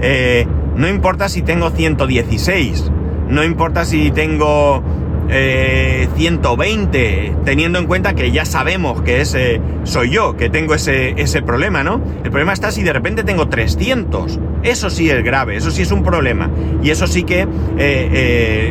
eh, 0.01 0.47
no 0.75 0.89
importa 0.89 1.29
si 1.29 1.43
tengo 1.43 1.69
116, 1.69 2.91
no 3.29 3.43
importa 3.43 3.85
si 3.85 4.09
tengo 4.11 4.83
120, 5.29 7.35
teniendo 7.45 7.77
en 7.77 7.85
cuenta 7.85 8.15
que 8.15 8.31
ya 8.31 8.45
sabemos 8.45 9.03
que 9.03 9.21
ese 9.21 9.61
soy 9.83 10.09
yo, 10.09 10.35
que 10.35 10.49
tengo 10.49 10.73
ese, 10.73 11.11
ese 11.21 11.43
problema, 11.43 11.83
¿no? 11.83 12.01
El 12.23 12.31
problema 12.31 12.53
está 12.53 12.71
si 12.71 12.81
de 12.81 12.91
repente 12.91 13.23
tengo 13.23 13.47
300. 13.47 14.39
Eso 14.63 14.89
sí 14.89 15.11
es 15.11 15.23
grave, 15.23 15.55
eso 15.55 15.69
sí 15.69 15.83
es 15.83 15.91
un 15.91 16.01
problema. 16.01 16.49
Y 16.81 16.89
eso 16.89 17.05
sí 17.05 17.25
que 17.25 17.47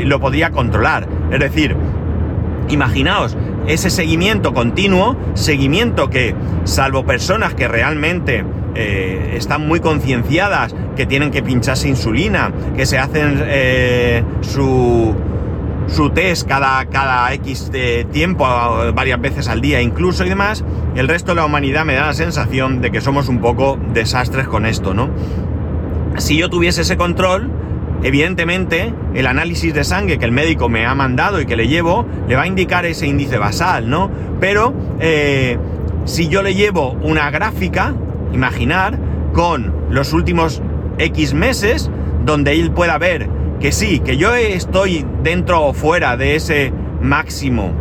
lo 0.05 0.19
podría 0.19 0.51
controlar. 0.51 1.07
Es 1.31 1.39
decir, 1.39 1.77
imaginaos 2.69 3.37
ese 3.69 3.91
seguimiento 3.91 4.55
continuo, 4.55 5.17
seguimiento 5.35 6.11
que, 6.11 6.35
salvo 6.65 7.05
personas 7.05 7.55
que 7.55 7.69
realmente 7.69 8.45
eh, 8.75 9.35
están 9.37 9.69
muy 9.69 9.81
concienciadas, 9.81 10.75
que 10.97 11.07
tienen 11.07 11.31
que 11.31 11.43
pincharse 11.43 11.89
insulina, 11.89 12.51
que 12.77 12.87
se 12.87 12.99
hacen 12.99 13.43
eh, 13.45 14.25
su, 14.41 15.15
su 15.87 16.11
test 16.11 16.49
cada, 16.49 16.87
cada 16.87 17.33
X 17.35 17.71
de 17.71 18.07
tiempo, 18.11 18.47
varias 18.95 19.21
veces 19.21 19.49
al 19.49 19.61
día 19.61 19.83
incluso 19.83 20.25
y 20.25 20.29
demás, 20.31 20.65
el 20.97 21.07
resto 21.07 21.33
de 21.33 21.37
la 21.37 21.45
humanidad 21.45 21.85
me 21.85 21.95
da 21.95 22.07
la 22.07 22.15
sensación 22.15 22.81
de 22.81 22.91
que 22.91 23.01
somos 23.01 23.29
un 23.29 23.41
poco 23.41 23.79
desastres 23.93 24.49
con 24.49 24.65
esto, 24.65 24.95
¿no? 24.95 25.11
Si 26.17 26.37
yo 26.37 26.49
tuviese 26.49 26.81
ese 26.81 26.97
control, 26.97 27.51
Evidentemente, 28.03 28.95
el 29.15 29.27
análisis 29.27 29.75
de 29.75 29.85
sangre 29.85 30.19
que 30.19 30.25
el 30.25 30.33
médico 30.33 30.69
me 30.69 30.87
ha 30.87 30.95
mandado 30.95 31.41
y 31.41 31.47
que 31.47 31.57
le 31.57 31.67
llevo, 31.67 32.07
le 32.29 32.37
va 32.37 32.43
a 32.43 32.47
indicar 32.47 32.87
ese 32.87 33.07
índice 33.07 33.39
basal, 33.39 33.91
¿no? 33.91 34.11
Pero 34.41 34.73
eh, 35.01 35.59
si 36.05 36.29
yo 36.29 36.43
le 36.43 36.55
llevo 36.55 36.93
una 37.03 37.31
gráfica, 37.31 37.95
imaginar, 38.33 38.99
con 39.33 39.73
los 39.91 40.13
últimos 40.13 40.63
X 40.99 41.35
meses, 41.35 41.91
donde 42.25 42.53
él 42.53 42.71
pueda 42.71 42.99
ver 42.99 43.29
que 43.61 43.73
sí, 43.73 44.01
que 44.01 44.17
yo 44.17 44.35
estoy 44.35 45.05
dentro 45.23 45.65
o 45.65 45.73
fuera 45.73 46.17
de 46.17 46.37
ese 46.37 46.73
máximo 47.01 47.73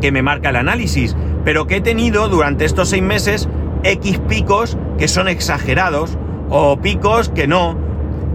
que 0.00 0.12
me 0.12 0.22
marca 0.22 0.50
el 0.50 0.56
análisis, 0.56 1.16
pero 1.44 1.66
que 1.66 1.76
he 1.76 1.80
tenido 1.80 2.28
durante 2.28 2.64
estos 2.64 2.90
seis 2.90 3.02
meses 3.02 3.48
X 3.82 4.20
picos 4.28 4.78
que 4.98 5.08
son 5.08 5.28
exagerados 5.28 6.16
o 6.48 6.80
picos 6.80 7.28
que 7.28 7.46
no, 7.46 7.76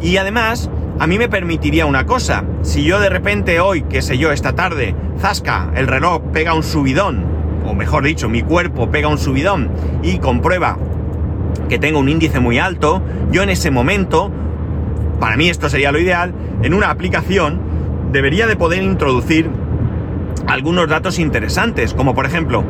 y 0.02 0.18
además, 0.18 0.70
a 1.00 1.08
mí 1.08 1.18
me 1.18 1.30
permitiría 1.30 1.86
una 1.86 2.06
cosa. 2.06 2.44
Si 2.62 2.84
yo 2.84 3.00
de 3.00 3.10
repente 3.10 3.60
hoy, 3.60 3.84
qué 3.84 4.02
sé 4.02 4.18
yo, 4.18 4.32
esta 4.32 4.54
tarde, 4.54 4.96
zasca, 5.20 5.72
el 5.76 5.88
reloj 5.88 6.22
pega 6.32 6.54
un 6.54 6.64
subidón, 6.64 7.26
o 7.66 7.74
mejor 7.74 8.04
dicho, 8.04 8.30
mi 8.30 8.42
cuerpo 8.42 8.90
pega 8.90 9.08
un 9.08 9.18
subidón 9.18 9.70
y 10.04 10.20
comprueba 10.20 10.78
que 11.70 11.80
tengo 11.80 12.00
un 12.00 12.10
índice 12.10 12.40
muy 12.40 12.60
alto, 12.60 13.02
yo 13.32 13.44
en 13.44 13.50
ese 13.50 13.72
momento, 13.72 14.32
para 15.20 15.38
mí 15.38 15.50
esto 15.50 15.70
sería 15.70 15.92
lo 15.92 16.00
ideal, 16.00 16.34
en 16.62 16.74
una 16.74 16.90
aplicación 16.90 17.60
debería 18.12 18.48
de 18.48 18.56
poder 18.56 18.84
introducir 18.84 19.50
algunos 20.48 20.88
datos 20.88 21.18
interesantes, 21.20 21.94
como 21.94 22.14
por 22.14 22.26
ejemplo, 22.26 22.64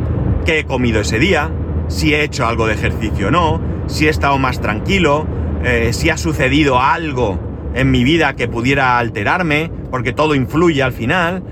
qué 0.45 0.59
he 0.59 0.63
comido 0.65 1.01
ese 1.01 1.19
día, 1.19 1.49
si 1.87 2.13
he 2.13 2.23
hecho 2.23 2.47
algo 2.47 2.67
de 2.67 2.73
ejercicio 2.73 3.27
o 3.27 3.31
no, 3.31 3.59
si 3.87 4.07
he 4.07 4.09
estado 4.09 4.37
más 4.37 4.61
tranquilo, 4.61 5.27
eh, 5.65 5.93
si 5.93 6.11
ha 6.11 6.17
sucedido 6.17 6.79
algo 6.79 7.39
en 7.73 7.89
mi 7.89 8.03
vida 8.03 8.35
que 8.35 8.47
pudiera 8.47 8.99
alterarme, 8.99 9.71
porque 9.89 10.13
todo 10.13 10.35
influye 10.35 10.83
al 10.83 10.93
final, 10.93 11.43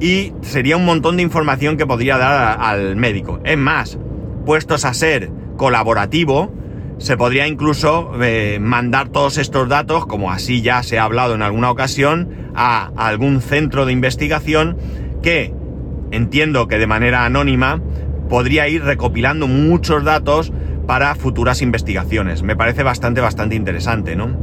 y 0.00 0.32
sería 0.40 0.78
un 0.78 0.86
montón 0.86 1.18
de 1.18 1.22
información 1.22 1.76
que 1.76 1.86
podría 1.86 2.16
dar 2.16 2.58
al 2.58 2.96
médico. 2.96 3.38
Es 3.44 3.58
más, 3.58 3.98
puestos 4.46 4.86
a 4.86 4.94
ser 4.94 5.30
colaborativo, 5.58 6.52
se 6.96 7.16
podría 7.16 7.46
incluso 7.46 8.12
eh, 8.22 8.58
mandar 8.60 9.10
todos 9.10 9.36
estos 9.36 9.68
datos, 9.68 10.06
como 10.06 10.30
así 10.30 10.62
ya 10.62 10.82
se 10.82 10.98
ha 10.98 11.04
hablado 11.04 11.34
en 11.34 11.42
alguna 11.42 11.70
ocasión, 11.70 12.50
a 12.54 12.90
algún 12.96 13.42
centro 13.42 13.84
de 13.84 13.92
investigación 13.92 14.78
que, 15.22 15.52
entiendo 16.10 16.66
que 16.66 16.78
de 16.78 16.86
manera 16.86 17.26
anónima, 17.26 17.80
podría 18.30 18.68
ir 18.68 18.84
recopilando 18.84 19.46
muchos 19.46 20.02
datos 20.02 20.52
para 20.90 21.14
futuras 21.14 21.62
investigaciones. 21.62 22.42
Me 22.42 22.56
parece 22.56 22.82
bastante, 22.82 23.20
bastante 23.20 23.54
interesante, 23.54 24.16
¿no? 24.16 24.36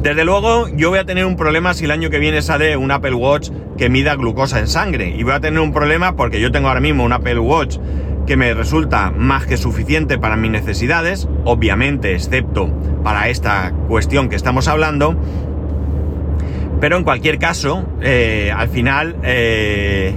Desde 0.00 0.24
luego, 0.24 0.68
yo 0.68 0.90
voy 0.90 1.00
a 1.00 1.04
tener 1.04 1.26
un 1.26 1.34
problema 1.34 1.74
si 1.74 1.86
el 1.86 1.90
año 1.90 2.10
que 2.10 2.20
viene 2.20 2.42
sale 2.42 2.76
un 2.76 2.92
Apple 2.92 3.14
Watch 3.14 3.50
que 3.76 3.88
mida 3.90 4.14
glucosa 4.14 4.60
en 4.60 4.68
sangre. 4.68 5.16
Y 5.18 5.24
voy 5.24 5.32
a 5.32 5.40
tener 5.40 5.58
un 5.58 5.72
problema 5.72 6.14
porque 6.14 6.40
yo 6.40 6.52
tengo 6.52 6.68
ahora 6.68 6.78
mismo 6.78 7.02
un 7.02 7.12
Apple 7.12 7.40
Watch 7.40 7.78
que 8.24 8.36
me 8.36 8.54
resulta 8.54 9.10
más 9.10 9.46
que 9.46 9.56
suficiente 9.56 10.16
para 10.16 10.36
mis 10.36 10.52
necesidades, 10.52 11.28
obviamente, 11.44 12.14
excepto 12.14 12.72
para 13.02 13.28
esta 13.28 13.72
cuestión 13.88 14.28
que 14.28 14.36
estamos 14.36 14.68
hablando. 14.68 15.16
Pero 16.80 16.98
en 16.98 17.02
cualquier 17.02 17.40
caso, 17.40 17.84
eh, 18.00 18.52
al 18.56 18.68
final, 18.68 19.16
eh, 19.24 20.14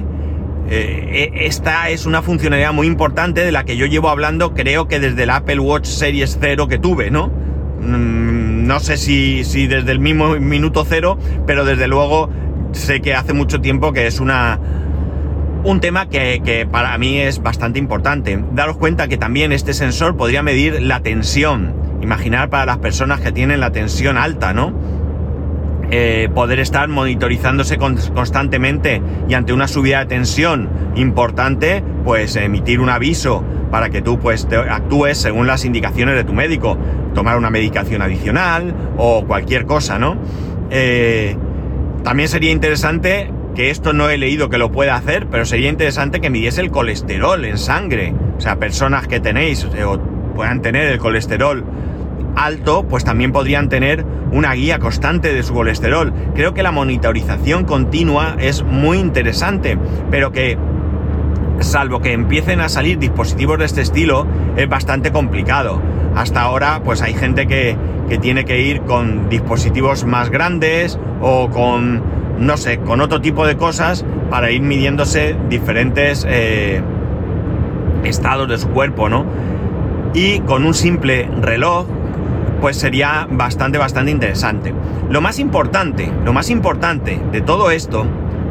eh, 0.71 1.31
e, 1.33 1.45
esta 1.47 1.89
es 1.89 2.05
una 2.05 2.21
funcionalidad 2.21 2.73
muy 2.73 2.85
importante 2.85 3.43
de 3.43 3.51
la 3.51 3.65
que 3.65 3.75
yo 3.75 3.87
llevo 3.87 4.09
hablando 4.09 4.53
creo 4.53 4.87
que 4.87 4.99
desde 4.99 5.23
el 5.23 5.31
Apple 5.31 5.59
Watch 5.59 5.85
Series 5.85 6.37
0 6.39 6.67
que 6.67 6.77
tuve, 6.77 7.09
¿no? 7.09 7.27
Mm, 7.81 8.67
no 8.67 8.79
sé 8.79 8.97
si, 8.97 9.43
si 9.45 9.65
desde 9.65 9.91
el 9.91 9.99
mismo 9.99 10.35
minuto 10.35 10.85
cero, 10.87 11.17
pero 11.47 11.65
desde 11.65 11.87
luego 11.87 12.29
sé 12.71 13.01
que 13.01 13.15
hace 13.15 13.33
mucho 13.33 13.61
tiempo 13.61 13.93
que 13.93 14.05
es 14.05 14.19
una, 14.19 14.59
un 15.63 15.79
tema 15.79 16.07
que, 16.07 16.41
que, 16.45 16.67
para 16.67 16.95
mí 16.99 17.17
es 17.17 17.41
bastante 17.41 17.79
importante. 17.79 18.43
Daros 18.51 18.77
cuenta 18.77 19.07
que 19.07 19.17
también 19.17 19.51
este 19.51 19.73
sensor 19.73 20.17
podría 20.17 20.43
medir 20.43 20.83
la 20.83 20.99
tensión. 20.99 21.73
Imaginar 22.01 22.49
para 22.49 22.65
las 22.65 22.77
personas 22.77 23.21
que 23.21 23.31
tienen 23.31 23.59
la 23.59 23.71
tensión 23.71 24.17
alta, 24.17 24.53
¿no? 24.53 24.98
Eh, 25.91 26.29
poder 26.35 26.59
estar 26.59 26.87
monitorizándose 26.87 27.77
constantemente 27.77 29.01
y 29.27 29.33
ante 29.33 29.53
una 29.53 29.67
subida 29.67 29.99
de 29.99 30.05
tensión 30.05 30.69
importante, 30.95 31.83
pues 32.03 32.35
emitir 32.35 32.79
un 32.79 32.89
aviso 32.89 33.43
para 33.71 33.89
que 33.89 34.03
tú 34.03 34.19
pues 34.19 34.47
actúes 34.69 35.17
según 35.17 35.47
las 35.47 35.65
indicaciones 35.65 36.15
de 36.15 36.23
tu 36.23 36.33
médico, 36.33 36.77
tomar 37.15 37.37
una 37.37 37.49
medicación 37.49 38.03
adicional 38.03 38.75
o 38.97 39.25
cualquier 39.25 39.65
cosa, 39.65 39.97
¿no? 39.97 40.15
Eh, 40.69 41.35
también 42.03 42.29
sería 42.29 42.51
interesante 42.51 43.31
que 43.55 43.71
esto 43.71 43.91
no 43.91 44.09
he 44.09 44.17
leído 44.17 44.49
que 44.49 44.59
lo 44.59 44.71
pueda 44.71 44.95
hacer, 44.95 45.27
pero 45.27 45.43
sería 45.43 45.69
interesante 45.69 46.21
que 46.21 46.29
midiese 46.29 46.61
el 46.61 46.69
colesterol 46.69 47.43
en 47.45 47.57
sangre. 47.57 48.13
O 48.37 48.41
sea, 48.41 48.57
personas 48.57 49.07
que 49.07 49.19
tenéis 49.19 49.65
o 49.65 49.99
puedan 50.35 50.61
tener 50.61 50.87
el 50.87 50.99
colesterol 50.99 51.65
alto, 52.35 52.83
pues 52.83 53.03
también 53.03 53.31
podrían 53.31 53.69
tener 53.69 54.05
una 54.31 54.53
guía 54.53 54.79
constante 54.79 55.33
de 55.33 55.43
su 55.43 55.53
colesterol. 55.53 56.13
Creo 56.35 56.53
que 56.53 56.63
la 56.63 56.71
monitorización 56.71 57.65
continua 57.65 58.35
es 58.39 58.63
muy 58.63 58.99
interesante, 58.99 59.77
pero 60.11 60.31
que 60.31 60.57
salvo 61.59 61.99
que 61.99 62.13
empiecen 62.13 62.61
a 62.61 62.69
salir 62.69 62.99
dispositivos 62.99 63.59
de 63.59 63.65
este 63.65 63.81
estilo, 63.81 64.25
es 64.55 64.67
bastante 64.69 65.11
complicado. 65.11 65.81
Hasta 66.15 66.41
ahora, 66.41 66.81
pues 66.83 67.01
hay 67.01 67.13
gente 67.13 67.47
que, 67.47 67.77
tiene 68.21 68.43
que 68.43 68.59
ir 68.61 68.81
con 68.81 69.29
dispositivos 69.29 70.03
más 70.03 70.31
grandes 70.31 70.97
o 71.21 71.47
con, 71.49 72.01
no 72.39 72.57
sé, 72.57 72.79
con 72.79 73.01
otro 73.01 73.21
tipo 73.21 73.45
de 73.45 73.55
cosas 73.55 74.03
para 74.31 74.49
ir 74.49 74.63
midiéndose 74.63 75.35
diferentes 75.47 76.25
eh, 76.27 76.81
estados 78.03 78.49
de 78.49 78.57
su 78.57 78.69
cuerpo, 78.69 79.09
¿no? 79.09 79.25
Y 80.15 80.39
con 80.39 80.65
un 80.65 80.73
simple 80.73 81.29
reloj 81.39 81.85
pues 82.59 82.77
sería 82.77 83.27
bastante, 83.29 83.77
bastante 83.77 84.11
interesante. 84.11 84.73
Lo 85.09 85.21
más 85.21 85.39
importante, 85.39 86.11
lo 86.25 86.33
más 86.33 86.49
importante 86.49 87.21
de 87.31 87.41
todo 87.41 87.71
esto 87.71 88.05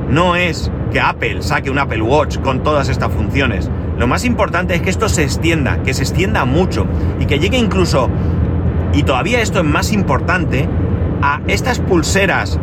no 0.08 0.36
es 0.36 0.70
que 0.92 1.00
Apple 1.00 1.42
saque 1.42 1.70
un 1.70 1.78
Apple 1.78 2.02
Watch 2.02 2.38
con 2.38 2.62
todas 2.62 2.88
estas 2.88 3.12
funciones. 3.12 3.70
Lo 3.98 4.06
más 4.06 4.24
importante 4.24 4.74
es 4.74 4.82
que 4.82 4.90
esto 4.90 5.08
se 5.08 5.24
extienda, 5.24 5.82
que 5.82 5.92
se 5.92 6.02
extienda 6.02 6.44
mucho 6.44 6.86
y 7.20 7.26
que 7.26 7.38
llegue 7.38 7.58
incluso, 7.58 8.08
y 8.92 9.02
todavía 9.02 9.40
esto 9.40 9.58
es 9.58 9.64
más 9.64 9.92
importante, 9.92 10.68
a 11.20 11.40
estas 11.48 11.80
pulseras 11.80 12.58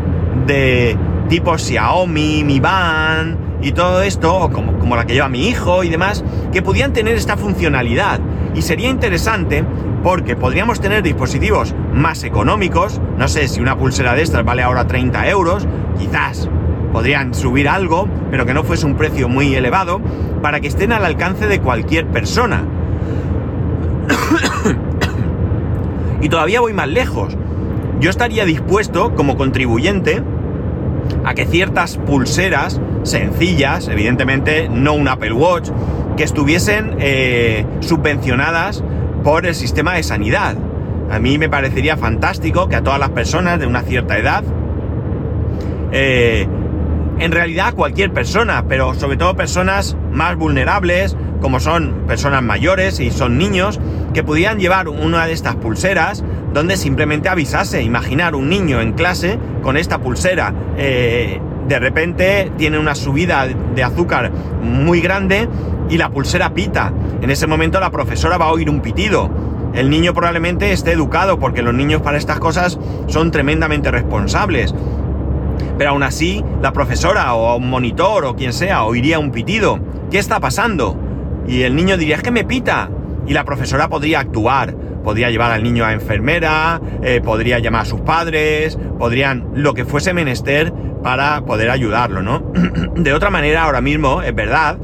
de 0.47 0.97
tipo 1.27 1.57
Xiaomi, 1.57 2.43
Mi 2.43 2.59
Band 2.59 3.37
y 3.61 3.71
todo 3.73 4.01
esto, 4.01 4.49
como, 4.51 4.79
como 4.79 4.95
la 4.95 5.05
que 5.05 5.13
lleva 5.13 5.27
mi 5.27 5.47
hijo 5.47 5.83
y 5.83 5.89
demás, 5.89 6.23
que 6.51 6.61
pudieran 6.61 6.93
tener 6.93 7.15
esta 7.15 7.35
funcionalidad. 7.35 8.19
Y 8.53 8.61
sería 8.61 8.89
interesante 8.89 9.65
porque 10.05 10.35
podríamos 10.35 10.79
tener 10.79 11.01
dispositivos 11.01 11.73
más 11.91 12.23
económicos, 12.23 13.01
no 13.17 13.27
sé 13.27 13.47
si 13.47 13.59
una 13.59 13.75
pulsera 13.75 14.13
de 14.13 14.21
estas 14.21 14.45
vale 14.45 14.61
ahora 14.61 14.85
30 14.85 15.27
euros, 15.29 15.67
quizás 15.97 16.47
podrían 16.93 17.33
subir 17.33 17.67
algo, 17.67 18.07
pero 18.29 18.45
que 18.45 18.53
no 18.53 18.63
fuese 18.63 18.85
un 18.85 18.97
precio 18.97 19.27
muy 19.27 19.55
elevado, 19.55 19.99
para 20.43 20.59
que 20.59 20.67
estén 20.67 20.91
al 20.91 21.05
alcance 21.05 21.47
de 21.47 21.59
cualquier 21.59 22.05
persona. 22.05 22.65
y 26.21 26.29
todavía 26.29 26.61
voy 26.61 26.73
más 26.73 26.87
lejos. 26.87 27.35
Yo 27.99 28.11
estaría 28.11 28.45
dispuesto, 28.45 29.15
como 29.15 29.37
contribuyente, 29.37 30.21
a 31.23 31.33
que 31.33 31.47
ciertas 31.47 31.97
pulseras 31.97 32.79
sencillas, 33.01 33.87
evidentemente 33.87 34.69
no 34.69 34.93
un 34.93 35.07
Apple 35.07 35.33
Watch, 35.33 35.71
que 36.15 36.23
estuviesen 36.23 36.97
eh, 36.99 37.65
subvencionadas 37.79 38.83
por 39.25 39.47
el 39.47 39.55
sistema 39.55 39.95
de 39.95 40.03
sanidad. 40.03 40.55
A 41.09 41.17
mí 41.17 41.39
me 41.39 41.49
parecería 41.49 41.97
fantástico 41.97 42.69
que 42.69 42.75
a 42.75 42.83
todas 42.83 42.99
las 42.99 43.09
personas 43.09 43.59
de 43.59 43.65
una 43.65 43.81
cierta 43.81 44.19
edad 44.19 44.43
eh, 45.91 46.47
en 47.17 47.31
realidad 47.31 47.73
cualquier 47.73 48.11
persona, 48.11 48.65
pero 48.69 48.93
sobre 48.93 49.17
todo 49.17 49.35
personas 49.35 49.97
más 50.11 50.35
vulnerables, 50.35 51.17
como 51.41 51.59
son 51.59 52.03
personas 52.05 52.43
mayores 52.43 52.99
y 52.99 53.09
son 53.09 53.39
niños, 53.39 53.79
que 54.13 54.23
pudieran 54.23 54.59
llevar 54.59 54.89
una 54.89 55.25
de 55.25 55.33
estas 55.33 55.55
pulseras 55.55 56.23
donde 56.53 56.77
simplemente 56.77 57.27
avisase. 57.27 57.81
Imaginar 57.81 58.35
un 58.35 58.47
niño 58.47 58.79
en 58.79 58.93
clase 58.93 59.39
con 59.63 59.75
esta 59.75 59.99
pulsera. 59.99 60.53
Eh, 60.77 61.41
de 61.67 61.79
repente 61.79 62.51
tiene 62.57 62.77
una 62.77 62.93
subida 62.93 63.47
de 63.47 63.83
azúcar 63.83 64.31
muy 64.61 65.01
grande 65.01 65.49
y 65.89 65.97
la 65.97 66.09
pulsera 66.09 66.53
pita. 66.53 66.91
En 67.21 67.29
ese 67.29 67.47
momento 67.47 67.79
la 67.79 67.91
profesora 67.91 68.37
va 68.37 68.45
a 68.45 68.51
oír 68.51 68.69
un 68.69 68.81
pitido. 68.81 69.29
El 69.73 69.89
niño 69.89 70.13
probablemente 70.13 70.71
esté 70.71 70.93
educado 70.93 71.37
porque 71.39 71.61
los 71.61 71.73
niños 71.73 72.01
para 72.01 72.17
estas 72.17 72.39
cosas 72.39 72.79
son 73.07 73.31
tremendamente 73.31 73.91
responsables. 73.91 74.73
Pero 75.77 75.89
aún 75.89 76.03
así, 76.03 76.43
la 76.61 76.71
profesora 76.71 77.33
o 77.33 77.57
un 77.57 77.69
monitor 77.69 78.25
o 78.25 78.35
quien 78.35 78.53
sea 78.53 78.83
oiría 78.83 79.19
un 79.19 79.31
pitido. 79.31 79.79
¿Qué 80.09 80.17
está 80.17 80.39
pasando? 80.39 80.97
Y 81.47 81.63
el 81.63 81.75
niño 81.75 81.97
diría, 81.97 82.15
es 82.15 82.23
que 82.23 82.31
me 82.31 82.45
pita. 82.45 82.89
Y 83.27 83.33
la 83.33 83.43
profesora 83.43 83.89
podría 83.89 84.19
actuar. 84.19 84.73
Podría 85.03 85.29
llevar 85.29 85.51
al 85.51 85.61
niño 85.61 85.85
a 85.85 85.93
enfermera, 85.93 86.81
eh, 87.03 87.21
podría 87.23 87.59
llamar 87.59 87.81
a 87.81 87.85
sus 87.85 88.01
padres, 88.01 88.79
podrían 88.97 89.49
lo 89.53 89.75
que 89.75 89.85
fuese 89.85 90.13
menester 90.13 90.73
para 91.03 91.41
poder 91.41 91.69
ayudarlo, 91.69 92.23
¿no? 92.23 92.39
de 92.95 93.13
otra 93.13 93.29
manera, 93.29 93.65
ahora 93.65 93.81
mismo 93.81 94.23
es 94.23 94.33
verdad 94.33 94.77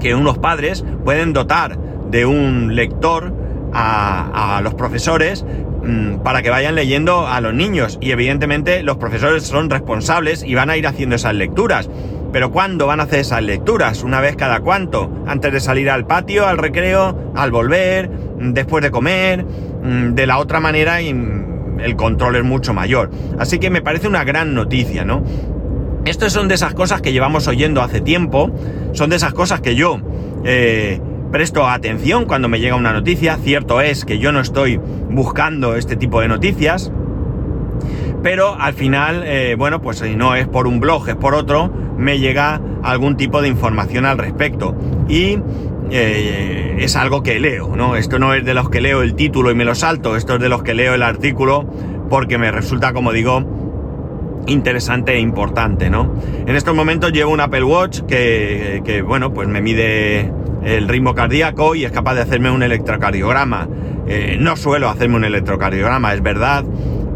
que 0.00 0.14
unos 0.14 0.38
padres 0.38 0.84
pueden 1.04 1.32
dotar 1.32 1.78
de 2.10 2.26
un 2.26 2.74
lector 2.74 3.32
a, 3.72 4.60
los 4.62 4.74
profesores 4.74 5.44
Mm, 5.86 6.18
para 6.24 6.42
que 6.42 6.50
vayan 6.50 6.74
leyendo 6.74 7.28
a 7.28 7.40
los 7.40 7.54
niños. 7.54 7.98
Y 8.00 8.10
evidentemente 8.10 8.82
los 8.82 8.96
profesores 8.96 9.44
son 9.44 9.70
responsables 9.70 10.42
y 10.42 10.54
van 10.54 10.68
a 10.68 10.76
ir 10.76 10.86
haciendo 10.86 11.14
esas 11.16 11.34
lecturas. 11.34 11.88
Pero 12.32 12.50
¿cuándo 12.50 12.86
van 12.86 12.98
a 12.98 13.04
hacer 13.04 13.20
esas 13.20 13.42
lecturas? 13.42 14.02
¿Una 14.02 14.20
vez 14.20 14.36
cada 14.36 14.60
cuánto? 14.60 15.10
¿Antes 15.26 15.52
de 15.52 15.60
salir 15.60 15.88
al 15.88 16.06
patio, 16.06 16.46
al 16.46 16.58
recreo, 16.58 17.32
al 17.36 17.50
volver, 17.52 18.10
mm, 18.10 18.52
después 18.52 18.82
de 18.82 18.90
comer? 18.90 19.44
Mm, 19.44 20.14
de 20.14 20.26
la 20.26 20.38
otra 20.38 20.58
manera 20.58 21.00
el 21.00 21.94
control 21.96 22.36
es 22.36 22.44
mucho 22.44 22.74
mayor. 22.74 23.10
Así 23.38 23.58
que 23.60 23.70
me 23.70 23.80
parece 23.80 24.08
una 24.08 24.24
gran 24.24 24.54
noticia, 24.54 25.04
¿no? 25.04 25.22
Estas 26.06 26.32
son 26.32 26.46
de 26.46 26.54
esas 26.54 26.72
cosas 26.72 27.02
que 27.02 27.12
llevamos 27.12 27.48
oyendo 27.48 27.82
hace 27.82 28.00
tiempo, 28.00 28.52
son 28.92 29.10
de 29.10 29.16
esas 29.16 29.34
cosas 29.34 29.60
que 29.60 29.74
yo 29.74 29.98
eh, 30.44 31.00
presto 31.32 31.66
atención 31.66 32.26
cuando 32.26 32.48
me 32.48 32.60
llega 32.60 32.76
una 32.76 32.92
noticia. 32.92 33.36
Cierto 33.38 33.80
es 33.80 34.04
que 34.04 34.20
yo 34.20 34.30
no 34.30 34.38
estoy 34.38 34.76
buscando 35.10 35.74
este 35.74 35.96
tipo 35.96 36.20
de 36.20 36.28
noticias, 36.28 36.92
pero 38.22 38.54
al 38.54 38.72
final, 38.74 39.24
eh, 39.26 39.56
bueno, 39.58 39.82
pues 39.82 39.98
si 39.98 40.14
no 40.14 40.36
es 40.36 40.46
por 40.46 40.68
un 40.68 40.78
blog, 40.78 41.08
es 41.08 41.16
por 41.16 41.34
otro, 41.34 41.72
me 41.98 42.20
llega 42.20 42.60
algún 42.84 43.16
tipo 43.16 43.42
de 43.42 43.48
información 43.48 44.06
al 44.06 44.16
respecto. 44.16 44.76
Y 45.08 45.40
eh, 45.90 46.76
es 46.78 46.94
algo 46.94 47.24
que 47.24 47.40
leo, 47.40 47.74
¿no? 47.74 47.96
Esto 47.96 48.20
no 48.20 48.32
es 48.32 48.44
de 48.44 48.54
los 48.54 48.70
que 48.70 48.80
leo 48.80 49.02
el 49.02 49.16
título 49.16 49.50
y 49.50 49.56
me 49.56 49.64
lo 49.64 49.74
salto, 49.74 50.14
esto 50.14 50.36
es 50.36 50.40
de 50.40 50.48
los 50.48 50.62
que 50.62 50.74
leo 50.74 50.94
el 50.94 51.02
artículo 51.02 51.68
porque 52.08 52.38
me 52.38 52.52
resulta, 52.52 52.92
como 52.92 53.12
digo, 53.12 53.55
interesante 54.46 55.14
e 55.14 55.20
importante, 55.20 55.90
¿no? 55.90 56.14
En 56.46 56.56
estos 56.56 56.74
momentos 56.74 57.12
llevo 57.12 57.32
un 57.32 57.40
Apple 57.40 57.64
Watch 57.64 58.00
que, 58.02 58.82
que 58.84 59.02
bueno, 59.02 59.32
pues 59.32 59.48
me 59.48 59.60
mide 59.60 60.32
el 60.66 60.88
ritmo 60.88 61.14
cardíaco 61.14 61.74
y 61.74 61.84
es 61.84 61.92
capaz 61.92 62.14
de 62.14 62.22
hacerme 62.22 62.50
un 62.50 62.62
electrocardiograma. 62.62 63.68
Eh, 64.08 64.36
no 64.40 64.56
suelo 64.56 64.88
hacerme 64.88 65.16
un 65.16 65.24
electrocardiograma, 65.24 66.14
es 66.14 66.22
verdad 66.22 66.64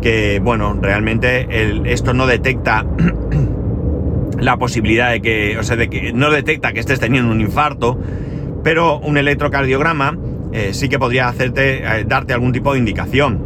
que, 0.00 0.40
bueno, 0.42 0.78
realmente 0.80 1.46
esto 1.92 2.14
no 2.14 2.26
detecta 2.26 2.86
la 4.38 4.56
posibilidad 4.56 5.10
de 5.10 5.20
que, 5.20 5.58
o 5.58 5.62
sea, 5.62 5.76
de 5.76 5.90
que 5.90 6.12
no 6.12 6.30
detecta 6.30 6.72
que 6.72 6.80
estés 6.80 7.00
teniendo 7.00 7.30
un 7.30 7.40
infarto, 7.40 7.98
pero 8.62 8.98
un 8.98 9.18
electrocardiograma 9.18 10.16
eh, 10.52 10.70
sí 10.72 10.88
que 10.88 10.98
podría 10.98 11.28
hacerte, 11.28 11.84
eh, 11.84 12.04
darte 12.06 12.32
algún 12.32 12.52
tipo 12.52 12.72
de 12.72 12.78
indicación. 12.78 13.44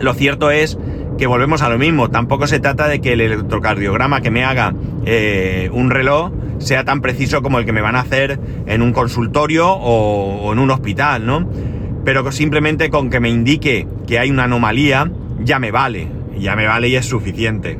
Lo 0.00 0.14
cierto 0.14 0.50
es 0.50 0.78
que 1.18 1.26
volvemos 1.26 1.62
a 1.62 1.68
lo 1.68 1.78
mismo, 1.78 2.10
tampoco 2.10 2.46
se 2.46 2.60
trata 2.60 2.88
de 2.88 3.00
que 3.00 3.12
el 3.12 3.20
electrocardiograma 3.20 4.20
que 4.20 4.30
me 4.30 4.44
haga 4.44 4.74
un 5.72 5.90
reloj 5.90 6.32
sea 6.58 6.84
tan 6.84 7.00
preciso 7.00 7.42
como 7.42 7.58
el 7.58 7.64
que 7.64 7.72
me 7.72 7.80
van 7.80 7.96
a 7.96 8.00
hacer 8.00 8.38
en 8.66 8.82
un 8.82 8.92
consultorio 8.92 9.70
o, 9.70 10.52
en 10.52 10.58
un 10.58 10.70
hospital, 10.70 11.26
¿no? 11.26 11.48
Pero 12.04 12.30
simplemente 12.32 12.90
con 12.90 13.10
que 13.10 13.20
me 13.20 13.30
indique 13.30 13.86
que 14.06 14.18
hay 14.18 14.30
una 14.30 14.44
anomalía, 14.44 15.10
ya 15.40 15.58
me 15.58 15.70
vale, 15.70 16.08
ya 16.38 16.56
me 16.56 16.66
vale 16.66 16.88
y 16.88 16.96
es 16.96 17.06
suficiente. 17.06 17.78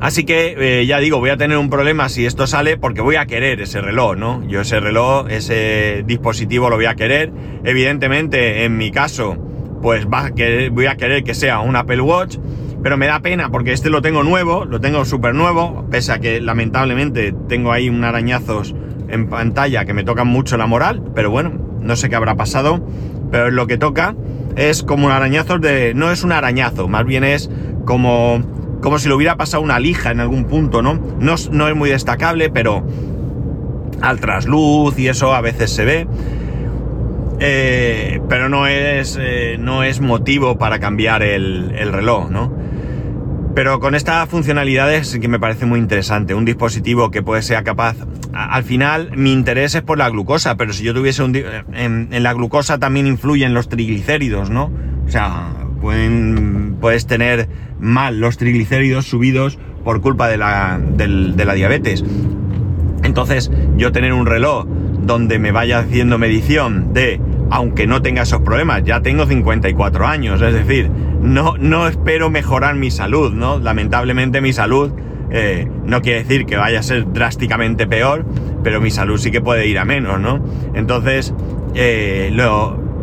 Así 0.00 0.24
que 0.24 0.54
eh, 0.58 0.86
ya 0.86 0.98
digo, 0.98 1.18
voy 1.18 1.30
a 1.30 1.36
tener 1.36 1.56
un 1.56 1.70
problema 1.70 2.08
si 2.08 2.26
esto 2.26 2.46
sale 2.46 2.76
porque 2.76 3.00
voy 3.00 3.16
a 3.16 3.26
querer 3.26 3.60
ese 3.60 3.80
reloj, 3.80 4.16
¿no? 4.16 4.46
Yo 4.46 4.60
ese 4.60 4.80
reloj, 4.80 5.28
ese 5.30 6.02
dispositivo 6.06 6.68
lo 6.68 6.76
voy 6.76 6.86
a 6.86 6.94
querer. 6.94 7.32
Evidentemente, 7.64 8.64
en 8.64 8.76
mi 8.76 8.90
caso, 8.90 9.38
pues 9.84 10.06
va 10.06 10.30
voy 10.72 10.86
a 10.86 10.96
querer 10.96 11.24
que 11.24 11.34
sea 11.34 11.60
un 11.60 11.76
Apple 11.76 12.00
Watch 12.00 12.38
pero 12.82 12.96
me 12.96 13.06
da 13.06 13.20
pena 13.20 13.50
porque 13.50 13.74
este 13.74 13.90
lo 13.90 14.00
tengo 14.00 14.22
nuevo, 14.22 14.64
lo 14.64 14.80
tengo 14.80 15.04
súper 15.04 15.34
nuevo, 15.34 15.86
pese 15.90 16.12
a 16.12 16.20
que 16.20 16.40
lamentablemente 16.40 17.34
tengo 17.48 17.70
ahí 17.70 17.90
un 17.90 18.02
arañazos 18.02 18.74
en 19.08 19.28
pantalla 19.28 19.84
que 19.84 19.92
me 19.92 20.02
tocan 20.02 20.26
mucho 20.26 20.56
la 20.56 20.66
moral, 20.66 21.02
pero 21.14 21.30
bueno, 21.30 21.52
no 21.82 21.96
sé 21.96 22.08
qué 22.08 22.16
habrá 22.16 22.34
pasado, 22.34 22.82
pero 23.30 23.50
lo 23.50 23.66
que 23.66 23.76
toca 23.76 24.14
es 24.56 24.82
como 24.82 25.04
un 25.04 25.12
arañazo 25.12 25.58
de... 25.58 25.92
no 25.94 26.10
es 26.10 26.24
un 26.24 26.32
arañazo, 26.32 26.88
más 26.88 27.04
bien 27.04 27.22
es 27.22 27.50
como, 27.84 28.42
como 28.80 28.98
si 28.98 29.08
le 29.08 29.14
hubiera 29.14 29.36
pasado 29.36 29.62
una 29.62 29.78
lija 29.78 30.12
en 30.12 30.20
algún 30.20 30.44
punto, 30.44 30.80
¿no? 30.80 30.94
No, 31.20 31.34
no 31.50 31.68
es 31.68 31.76
muy 31.76 31.90
destacable, 31.90 32.48
pero 32.48 32.86
al 34.00 34.18
trasluz 34.18 34.98
y 34.98 35.08
eso 35.08 35.34
a 35.34 35.42
veces 35.42 35.70
se 35.70 35.84
ve. 35.84 36.06
Eh, 37.40 38.20
pero 38.28 38.48
no 38.48 38.66
es, 38.66 39.18
eh, 39.20 39.56
no 39.58 39.82
es 39.82 40.00
motivo 40.00 40.56
para 40.56 40.78
cambiar 40.78 41.22
el, 41.22 41.72
el 41.76 41.92
reloj, 41.92 42.30
¿no? 42.30 42.52
Pero 43.54 43.78
con 43.78 43.94
estas 43.94 44.28
funcionalidades 44.28 45.16
que 45.20 45.28
me 45.28 45.38
parece 45.38 45.64
muy 45.64 45.78
interesante. 45.78 46.34
Un 46.34 46.44
dispositivo 46.44 47.12
que 47.12 47.22
puede 47.22 47.40
ser 47.42 47.62
capaz. 47.62 47.96
Al 48.32 48.64
final, 48.64 49.12
mi 49.16 49.32
interés 49.32 49.76
es 49.76 49.82
por 49.82 49.96
la 49.96 50.10
glucosa, 50.10 50.56
pero 50.56 50.72
si 50.72 50.82
yo 50.82 50.92
tuviese 50.92 51.22
un. 51.22 51.36
En, 51.72 52.08
la 52.10 52.32
glucosa 52.32 52.78
también 52.78 53.06
influyen 53.06 53.54
los 53.54 53.68
triglicéridos, 53.68 54.50
¿no? 54.50 54.72
O 55.06 55.10
sea, 55.10 55.52
pueden, 55.80 56.78
puedes 56.80 57.06
tener 57.06 57.48
mal 57.78 58.18
los 58.18 58.38
triglicéridos 58.38 59.06
subidos 59.06 59.56
por 59.84 60.00
culpa 60.00 60.28
de 60.28 60.36
la, 60.36 60.80
de 60.80 61.44
la 61.44 61.54
diabetes. 61.54 62.04
Entonces, 63.04 63.52
yo 63.76 63.92
tener 63.92 64.14
un 64.14 64.26
reloj 64.26 64.66
donde 65.06 65.38
me 65.38 65.52
vaya 65.52 65.78
haciendo 65.80 66.18
medición 66.18 66.92
de, 66.92 67.20
aunque 67.50 67.86
no 67.86 68.02
tenga 68.02 68.22
esos 68.22 68.40
problemas, 68.40 68.84
ya 68.84 69.00
tengo 69.00 69.26
54 69.26 70.06
años, 70.06 70.40
es 70.42 70.54
decir, 70.54 70.90
no, 71.20 71.56
no 71.58 71.88
espero 71.88 72.30
mejorar 72.30 72.74
mi 72.74 72.90
salud, 72.90 73.32
¿no? 73.32 73.58
Lamentablemente 73.58 74.40
mi 74.40 74.52
salud 74.52 74.92
eh, 75.30 75.66
no 75.84 76.00
quiere 76.02 76.20
decir 76.20 76.46
que 76.46 76.56
vaya 76.56 76.80
a 76.80 76.82
ser 76.82 77.12
drásticamente 77.12 77.86
peor, 77.86 78.24
pero 78.62 78.80
mi 78.80 78.90
salud 78.90 79.18
sí 79.18 79.30
que 79.30 79.40
puede 79.40 79.66
ir 79.66 79.78
a 79.78 79.84
menos, 79.84 80.20
¿no? 80.20 80.44
Entonces, 80.74 81.34
eh, 81.74 82.32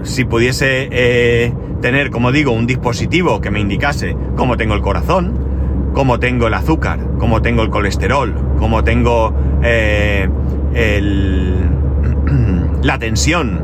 si 0.04 0.26
pudiese 0.26 0.88
eh, 0.92 1.54
tener, 1.82 2.10
como 2.10 2.32
digo, 2.32 2.52
un 2.52 2.68
dispositivo 2.68 3.42
que 3.42 3.52
me 3.52 3.60
indicase 3.60 4.16
cómo 4.36 4.56
tengo 4.56 4.76
el 4.76 4.82
corazón, 4.82 5.92
cómo 5.94 6.20
tengo 6.20 6.48
el 6.48 6.54
azúcar, 6.54 7.00
cómo 7.20 7.42
tengo 7.42 7.64
el 7.64 7.70
colesterol, 7.70 8.34
cómo 8.58 8.84
tengo 8.84 9.34
la 12.84 13.00
tensión, 13.00 13.62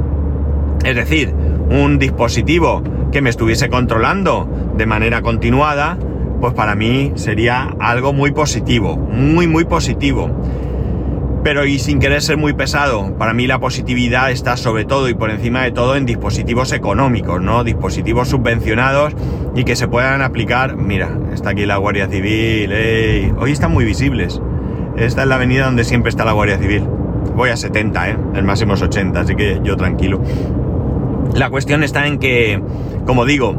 es 0.83 0.95
decir, 0.95 1.33
un 1.69 1.99
dispositivo 1.99 2.83
que 3.11 3.21
me 3.21 3.29
estuviese 3.29 3.69
controlando 3.69 4.47
de 4.75 4.85
manera 4.85 5.21
continuada, 5.21 5.97
pues 6.39 6.53
para 6.53 6.75
mí 6.75 7.13
sería 7.15 7.75
algo 7.79 8.13
muy 8.13 8.31
positivo, 8.31 8.95
muy, 8.97 9.47
muy 9.47 9.65
positivo. 9.65 10.29
Pero 11.43 11.65
y 11.65 11.79
sin 11.79 11.99
querer 11.99 12.21
ser 12.21 12.35
muy 12.35 12.53
pesado, 12.53 13.15
para 13.17 13.33
mí 13.33 13.47
la 13.47 13.59
positividad 13.59 14.31
está 14.31 14.57
sobre 14.57 14.85
todo 14.85 15.07
y 15.07 15.13
por 15.13 15.29
encima 15.29 15.63
de 15.63 15.71
todo 15.71 15.95
en 15.95 16.05
dispositivos 16.05 16.73
económicos, 16.73 17.41
¿no? 17.41 17.63
Dispositivos 17.63 18.27
subvencionados 18.27 19.13
y 19.55 19.63
que 19.63 19.75
se 19.75 19.87
puedan 19.87 20.21
aplicar. 20.21 20.75
Mira, 20.75 21.17
está 21.33 21.51
aquí 21.51 21.65
la 21.65 21.77
Guardia 21.77 22.07
Civil, 22.07 22.71
hoy 23.37 23.51
están 23.51 23.71
muy 23.71 23.85
visibles. 23.85 24.41
Esta 24.97 25.21
es 25.21 25.27
la 25.27 25.35
avenida 25.35 25.65
donde 25.65 25.85
siempre 25.85 26.09
está 26.09 26.25
la 26.25 26.33
Guardia 26.33 26.57
Civil. 26.57 26.83
Voy 27.37 27.51
a 27.51 27.55
70, 27.55 28.09
¿eh? 28.09 28.17
El 28.33 28.45
máximo 28.45 28.73
es 28.73 28.81
80, 28.81 29.19
así 29.19 29.35
que 29.35 29.61
yo 29.63 29.77
tranquilo. 29.77 30.19
La 31.35 31.51
cuestión 31.51 31.83
está 31.83 32.07
en 32.07 32.17
que, 32.17 32.59
como 33.05 33.25
digo, 33.25 33.55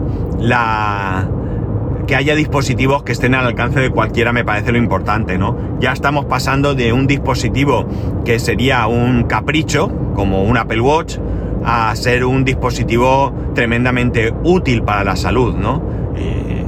que 2.08 2.16
haya 2.16 2.34
dispositivos 2.34 3.04
que 3.04 3.12
estén 3.12 3.36
al 3.36 3.46
alcance 3.46 3.78
de 3.78 3.90
cualquiera 3.90 4.32
me 4.32 4.44
parece 4.44 4.72
lo 4.72 4.78
importante, 4.78 5.38
¿no? 5.38 5.78
Ya 5.78 5.92
estamos 5.92 6.24
pasando 6.24 6.74
de 6.74 6.92
un 6.92 7.06
dispositivo 7.06 7.86
que 8.24 8.40
sería 8.40 8.84
un 8.88 9.22
capricho, 9.24 9.88
como 10.16 10.42
un 10.42 10.56
Apple 10.56 10.80
Watch, 10.80 11.18
a 11.64 11.94
ser 11.94 12.24
un 12.24 12.44
dispositivo 12.44 13.32
tremendamente 13.54 14.34
útil 14.42 14.82
para 14.82 15.04
la 15.04 15.14
salud, 15.14 15.54
¿no? 15.54 15.80
Eh, 16.16 16.64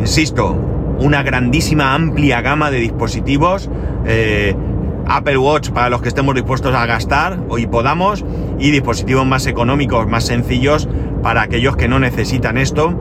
insisto, 0.00 0.56
una 0.98 1.22
grandísima, 1.22 1.92
amplia 1.92 2.40
gama 2.40 2.70
de 2.70 2.78
dispositivos. 2.78 3.68
Eh, 4.06 4.54
Apple 5.06 5.38
Watch 5.38 5.70
para 5.70 5.90
los 5.90 6.02
que 6.02 6.08
estemos 6.08 6.34
dispuestos 6.34 6.74
a 6.74 6.86
gastar 6.86 7.38
y 7.56 7.66
podamos, 7.66 8.24
y 8.58 8.70
dispositivos 8.70 9.26
más 9.26 9.46
económicos, 9.46 10.08
más 10.08 10.24
sencillos 10.24 10.88
para 11.22 11.42
aquellos 11.42 11.76
que 11.76 11.88
no 11.88 11.98
necesitan 11.98 12.58
esto 12.58 12.98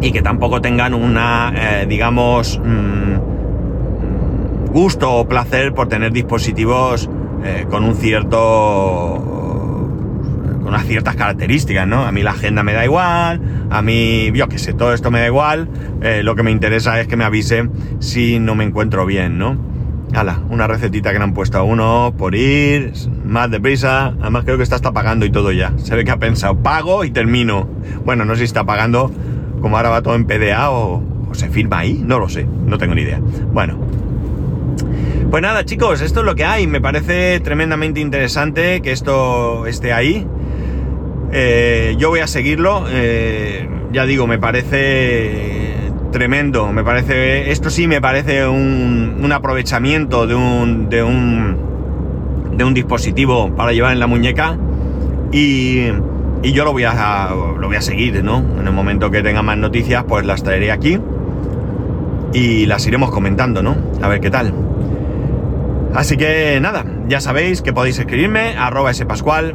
y 0.00 0.12
que 0.12 0.22
tampoco 0.22 0.60
tengan 0.60 0.94
una, 0.94 1.52
eh, 1.56 1.86
digamos, 1.88 2.60
mm, 2.62 4.72
gusto 4.72 5.12
o 5.12 5.28
placer 5.28 5.72
por 5.72 5.88
tener 5.88 6.12
dispositivos 6.12 7.08
eh, 7.44 7.66
con 7.70 7.84
un 7.84 7.94
cierto 7.94 9.34
con 10.64 10.68
unas 10.68 10.86
ciertas 10.86 11.14
características, 11.14 11.86
¿no? 11.86 12.06
A 12.06 12.12
mí 12.12 12.22
la 12.22 12.30
agenda 12.30 12.62
me 12.62 12.72
da 12.72 12.84
igual, 12.84 13.40
a 13.70 13.82
mí, 13.82 14.32
yo 14.32 14.48
qué 14.48 14.58
sé, 14.58 14.72
todo 14.72 14.94
esto 14.94 15.10
me 15.10 15.20
da 15.20 15.26
igual, 15.26 15.68
eh, 16.00 16.22
lo 16.22 16.34
que 16.34 16.42
me 16.42 16.50
interesa 16.50 16.98
es 17.00 17.06
que 17.06 17.16
me 17.16 17.24
avise 17.24 17.68
si 17.98 18.38
no 18.38 18.54
me 18.54 18.64
encuentro 18.64 19.04
bien, 19.04 19.38
¿no? 19.38 19.73
Hala, 20.14 20.40
una 20.48 20.68
recetita 20.68 21.12
que 21.12 21.18
le 21.18 21.24
han 21.24 21.34
puesto 21.34 21.58
a 21.58 21.64
uno 21.64 22.14
por 22.16 22.36
ir, 22.36 22.92
más 23.24 23.50
deprisa, 23.50 24.14
además 24.20 24.44
creo 24.44 24.56
que 24.56 24.62
está 24.62 24.76
hasta 24.76 24.92
pagando 24.92 25.26
y 25.26 25.30
todo 25.30 25.50
ya, 25.50 25.72
se 25.76 25.96
ve 25.96 26.04
que 26.04 26.12
ha 26.12 26.18
pensado, 26.18 26.56
pago 26.56 27.04
y 27.04 27.10
termino. 27.10 27.68
Bueno, 28.04 28.24
no 28.24 28.34
sé 28.34 28.40
si 28.40 28.44
está 28.44 28.64
pagando, 28.64 29.10
como 29.60 29.76
ahora 29.76 29.90
va 29.90 30.02
todo 30.02 30.14
en 30.14 30.26
PDA 30.26 30.70
o, 30.70 31.02
se 31.32 31.48
firma 31.48 31.78
ahí, 31.78 32.00
no 32.04 32.20
lo 32.20 32.28
sé, 32.28 32.46
no 32.66 32.78
tengo 32.78 32.94
ni 32.94 33.02
idea. 33.02 33.20
Bueno, 33.52 33.76
pues 35.30 35.42
nada, 35.42 35.64
chicos, 35.64 36.00
esto 36.00 36.20
es 36.20 36.26
lo 36.26 36.36
que 36.36 36.44
hay. 36.44 36.68
Me 36.68 36.80
parece 36.80 37.40
tremendamente 37.40 37.98
interesante 37.98 38.82
que 38.82 38.92
esto 38.92 39.66
esté 39.66 39.92
ahí. 39.92 40.24
Eh, 41.32 41.96
yo 41.98 42.10
voy 42.10 42.20
a 42.20 42.28
seguirlo. 42.28 42.84
Eh, 42.88 43.68
ya 43.90 44.06
digo, 44.06 44.28
me 44.28 44.38
parece 44.38 45.63
tremendo. 46.14 46.72
Me 46.72 46.84
parece. 46.84 47.50
Esto 47.50 47.68
sí 47.70 47.88
me 47.88 48.00
parece 48.00 48.46
un, 48.46 49.30
aprovechamiento 49.32 50.26
de 50.26 50.34
un. 50.34 50.88
de 50.88 51.02
un. 51.02 52.56
de 52.56 52.64
un 52.64 52.72
dispositivo 52.72 53.54
para 53.54 53.72
llevar 53.72 53.92
en 53.92 54.00
la 54.00 54.06
muñeca. 54.06 54.56
Y. 55.32 55.88
Y 56.42 56.52
yo 56.52 56.64
lo 56.64 56.72
voy 56.72 56.84
a. 56.84 57.30
lo 57.58 57.66
voy 57.66 57.76
a 57.76 57.82
seguir, 57.82 58.22
¿no? 58.22 58.38
En 58.58 58.66
el 58.66 58.72
momento 58.72 59.10
que 59.10 59.22
tenga 59.22 59.42
más 59.42 59.58
noticias, 59.58 60.04
pues 60.04 60.24
las 60.24 60.42
traeré 60.44 60.70
aquí. 60.70 60.98
Y 62.32 62.66
las 62.66 62.86
iremos 62.86 63.10
comentando, 63.10 63.62
¿no? 63.62 63.76
A 64.00 64.08
ver 64.08 64.20
qué 64.20 64.30
tal. 64.30 64.54
Así 65.94 66.16
que 66.16 66.58
nada, 66.60 66.84
ya 67.08 67.20
sabéis 67.20 67.62
que 67.62 67.72
podéis 67.72 67.98
escribirme 67.98 68.56
arroba 68.56 68.92
spascual, 68.92 69.54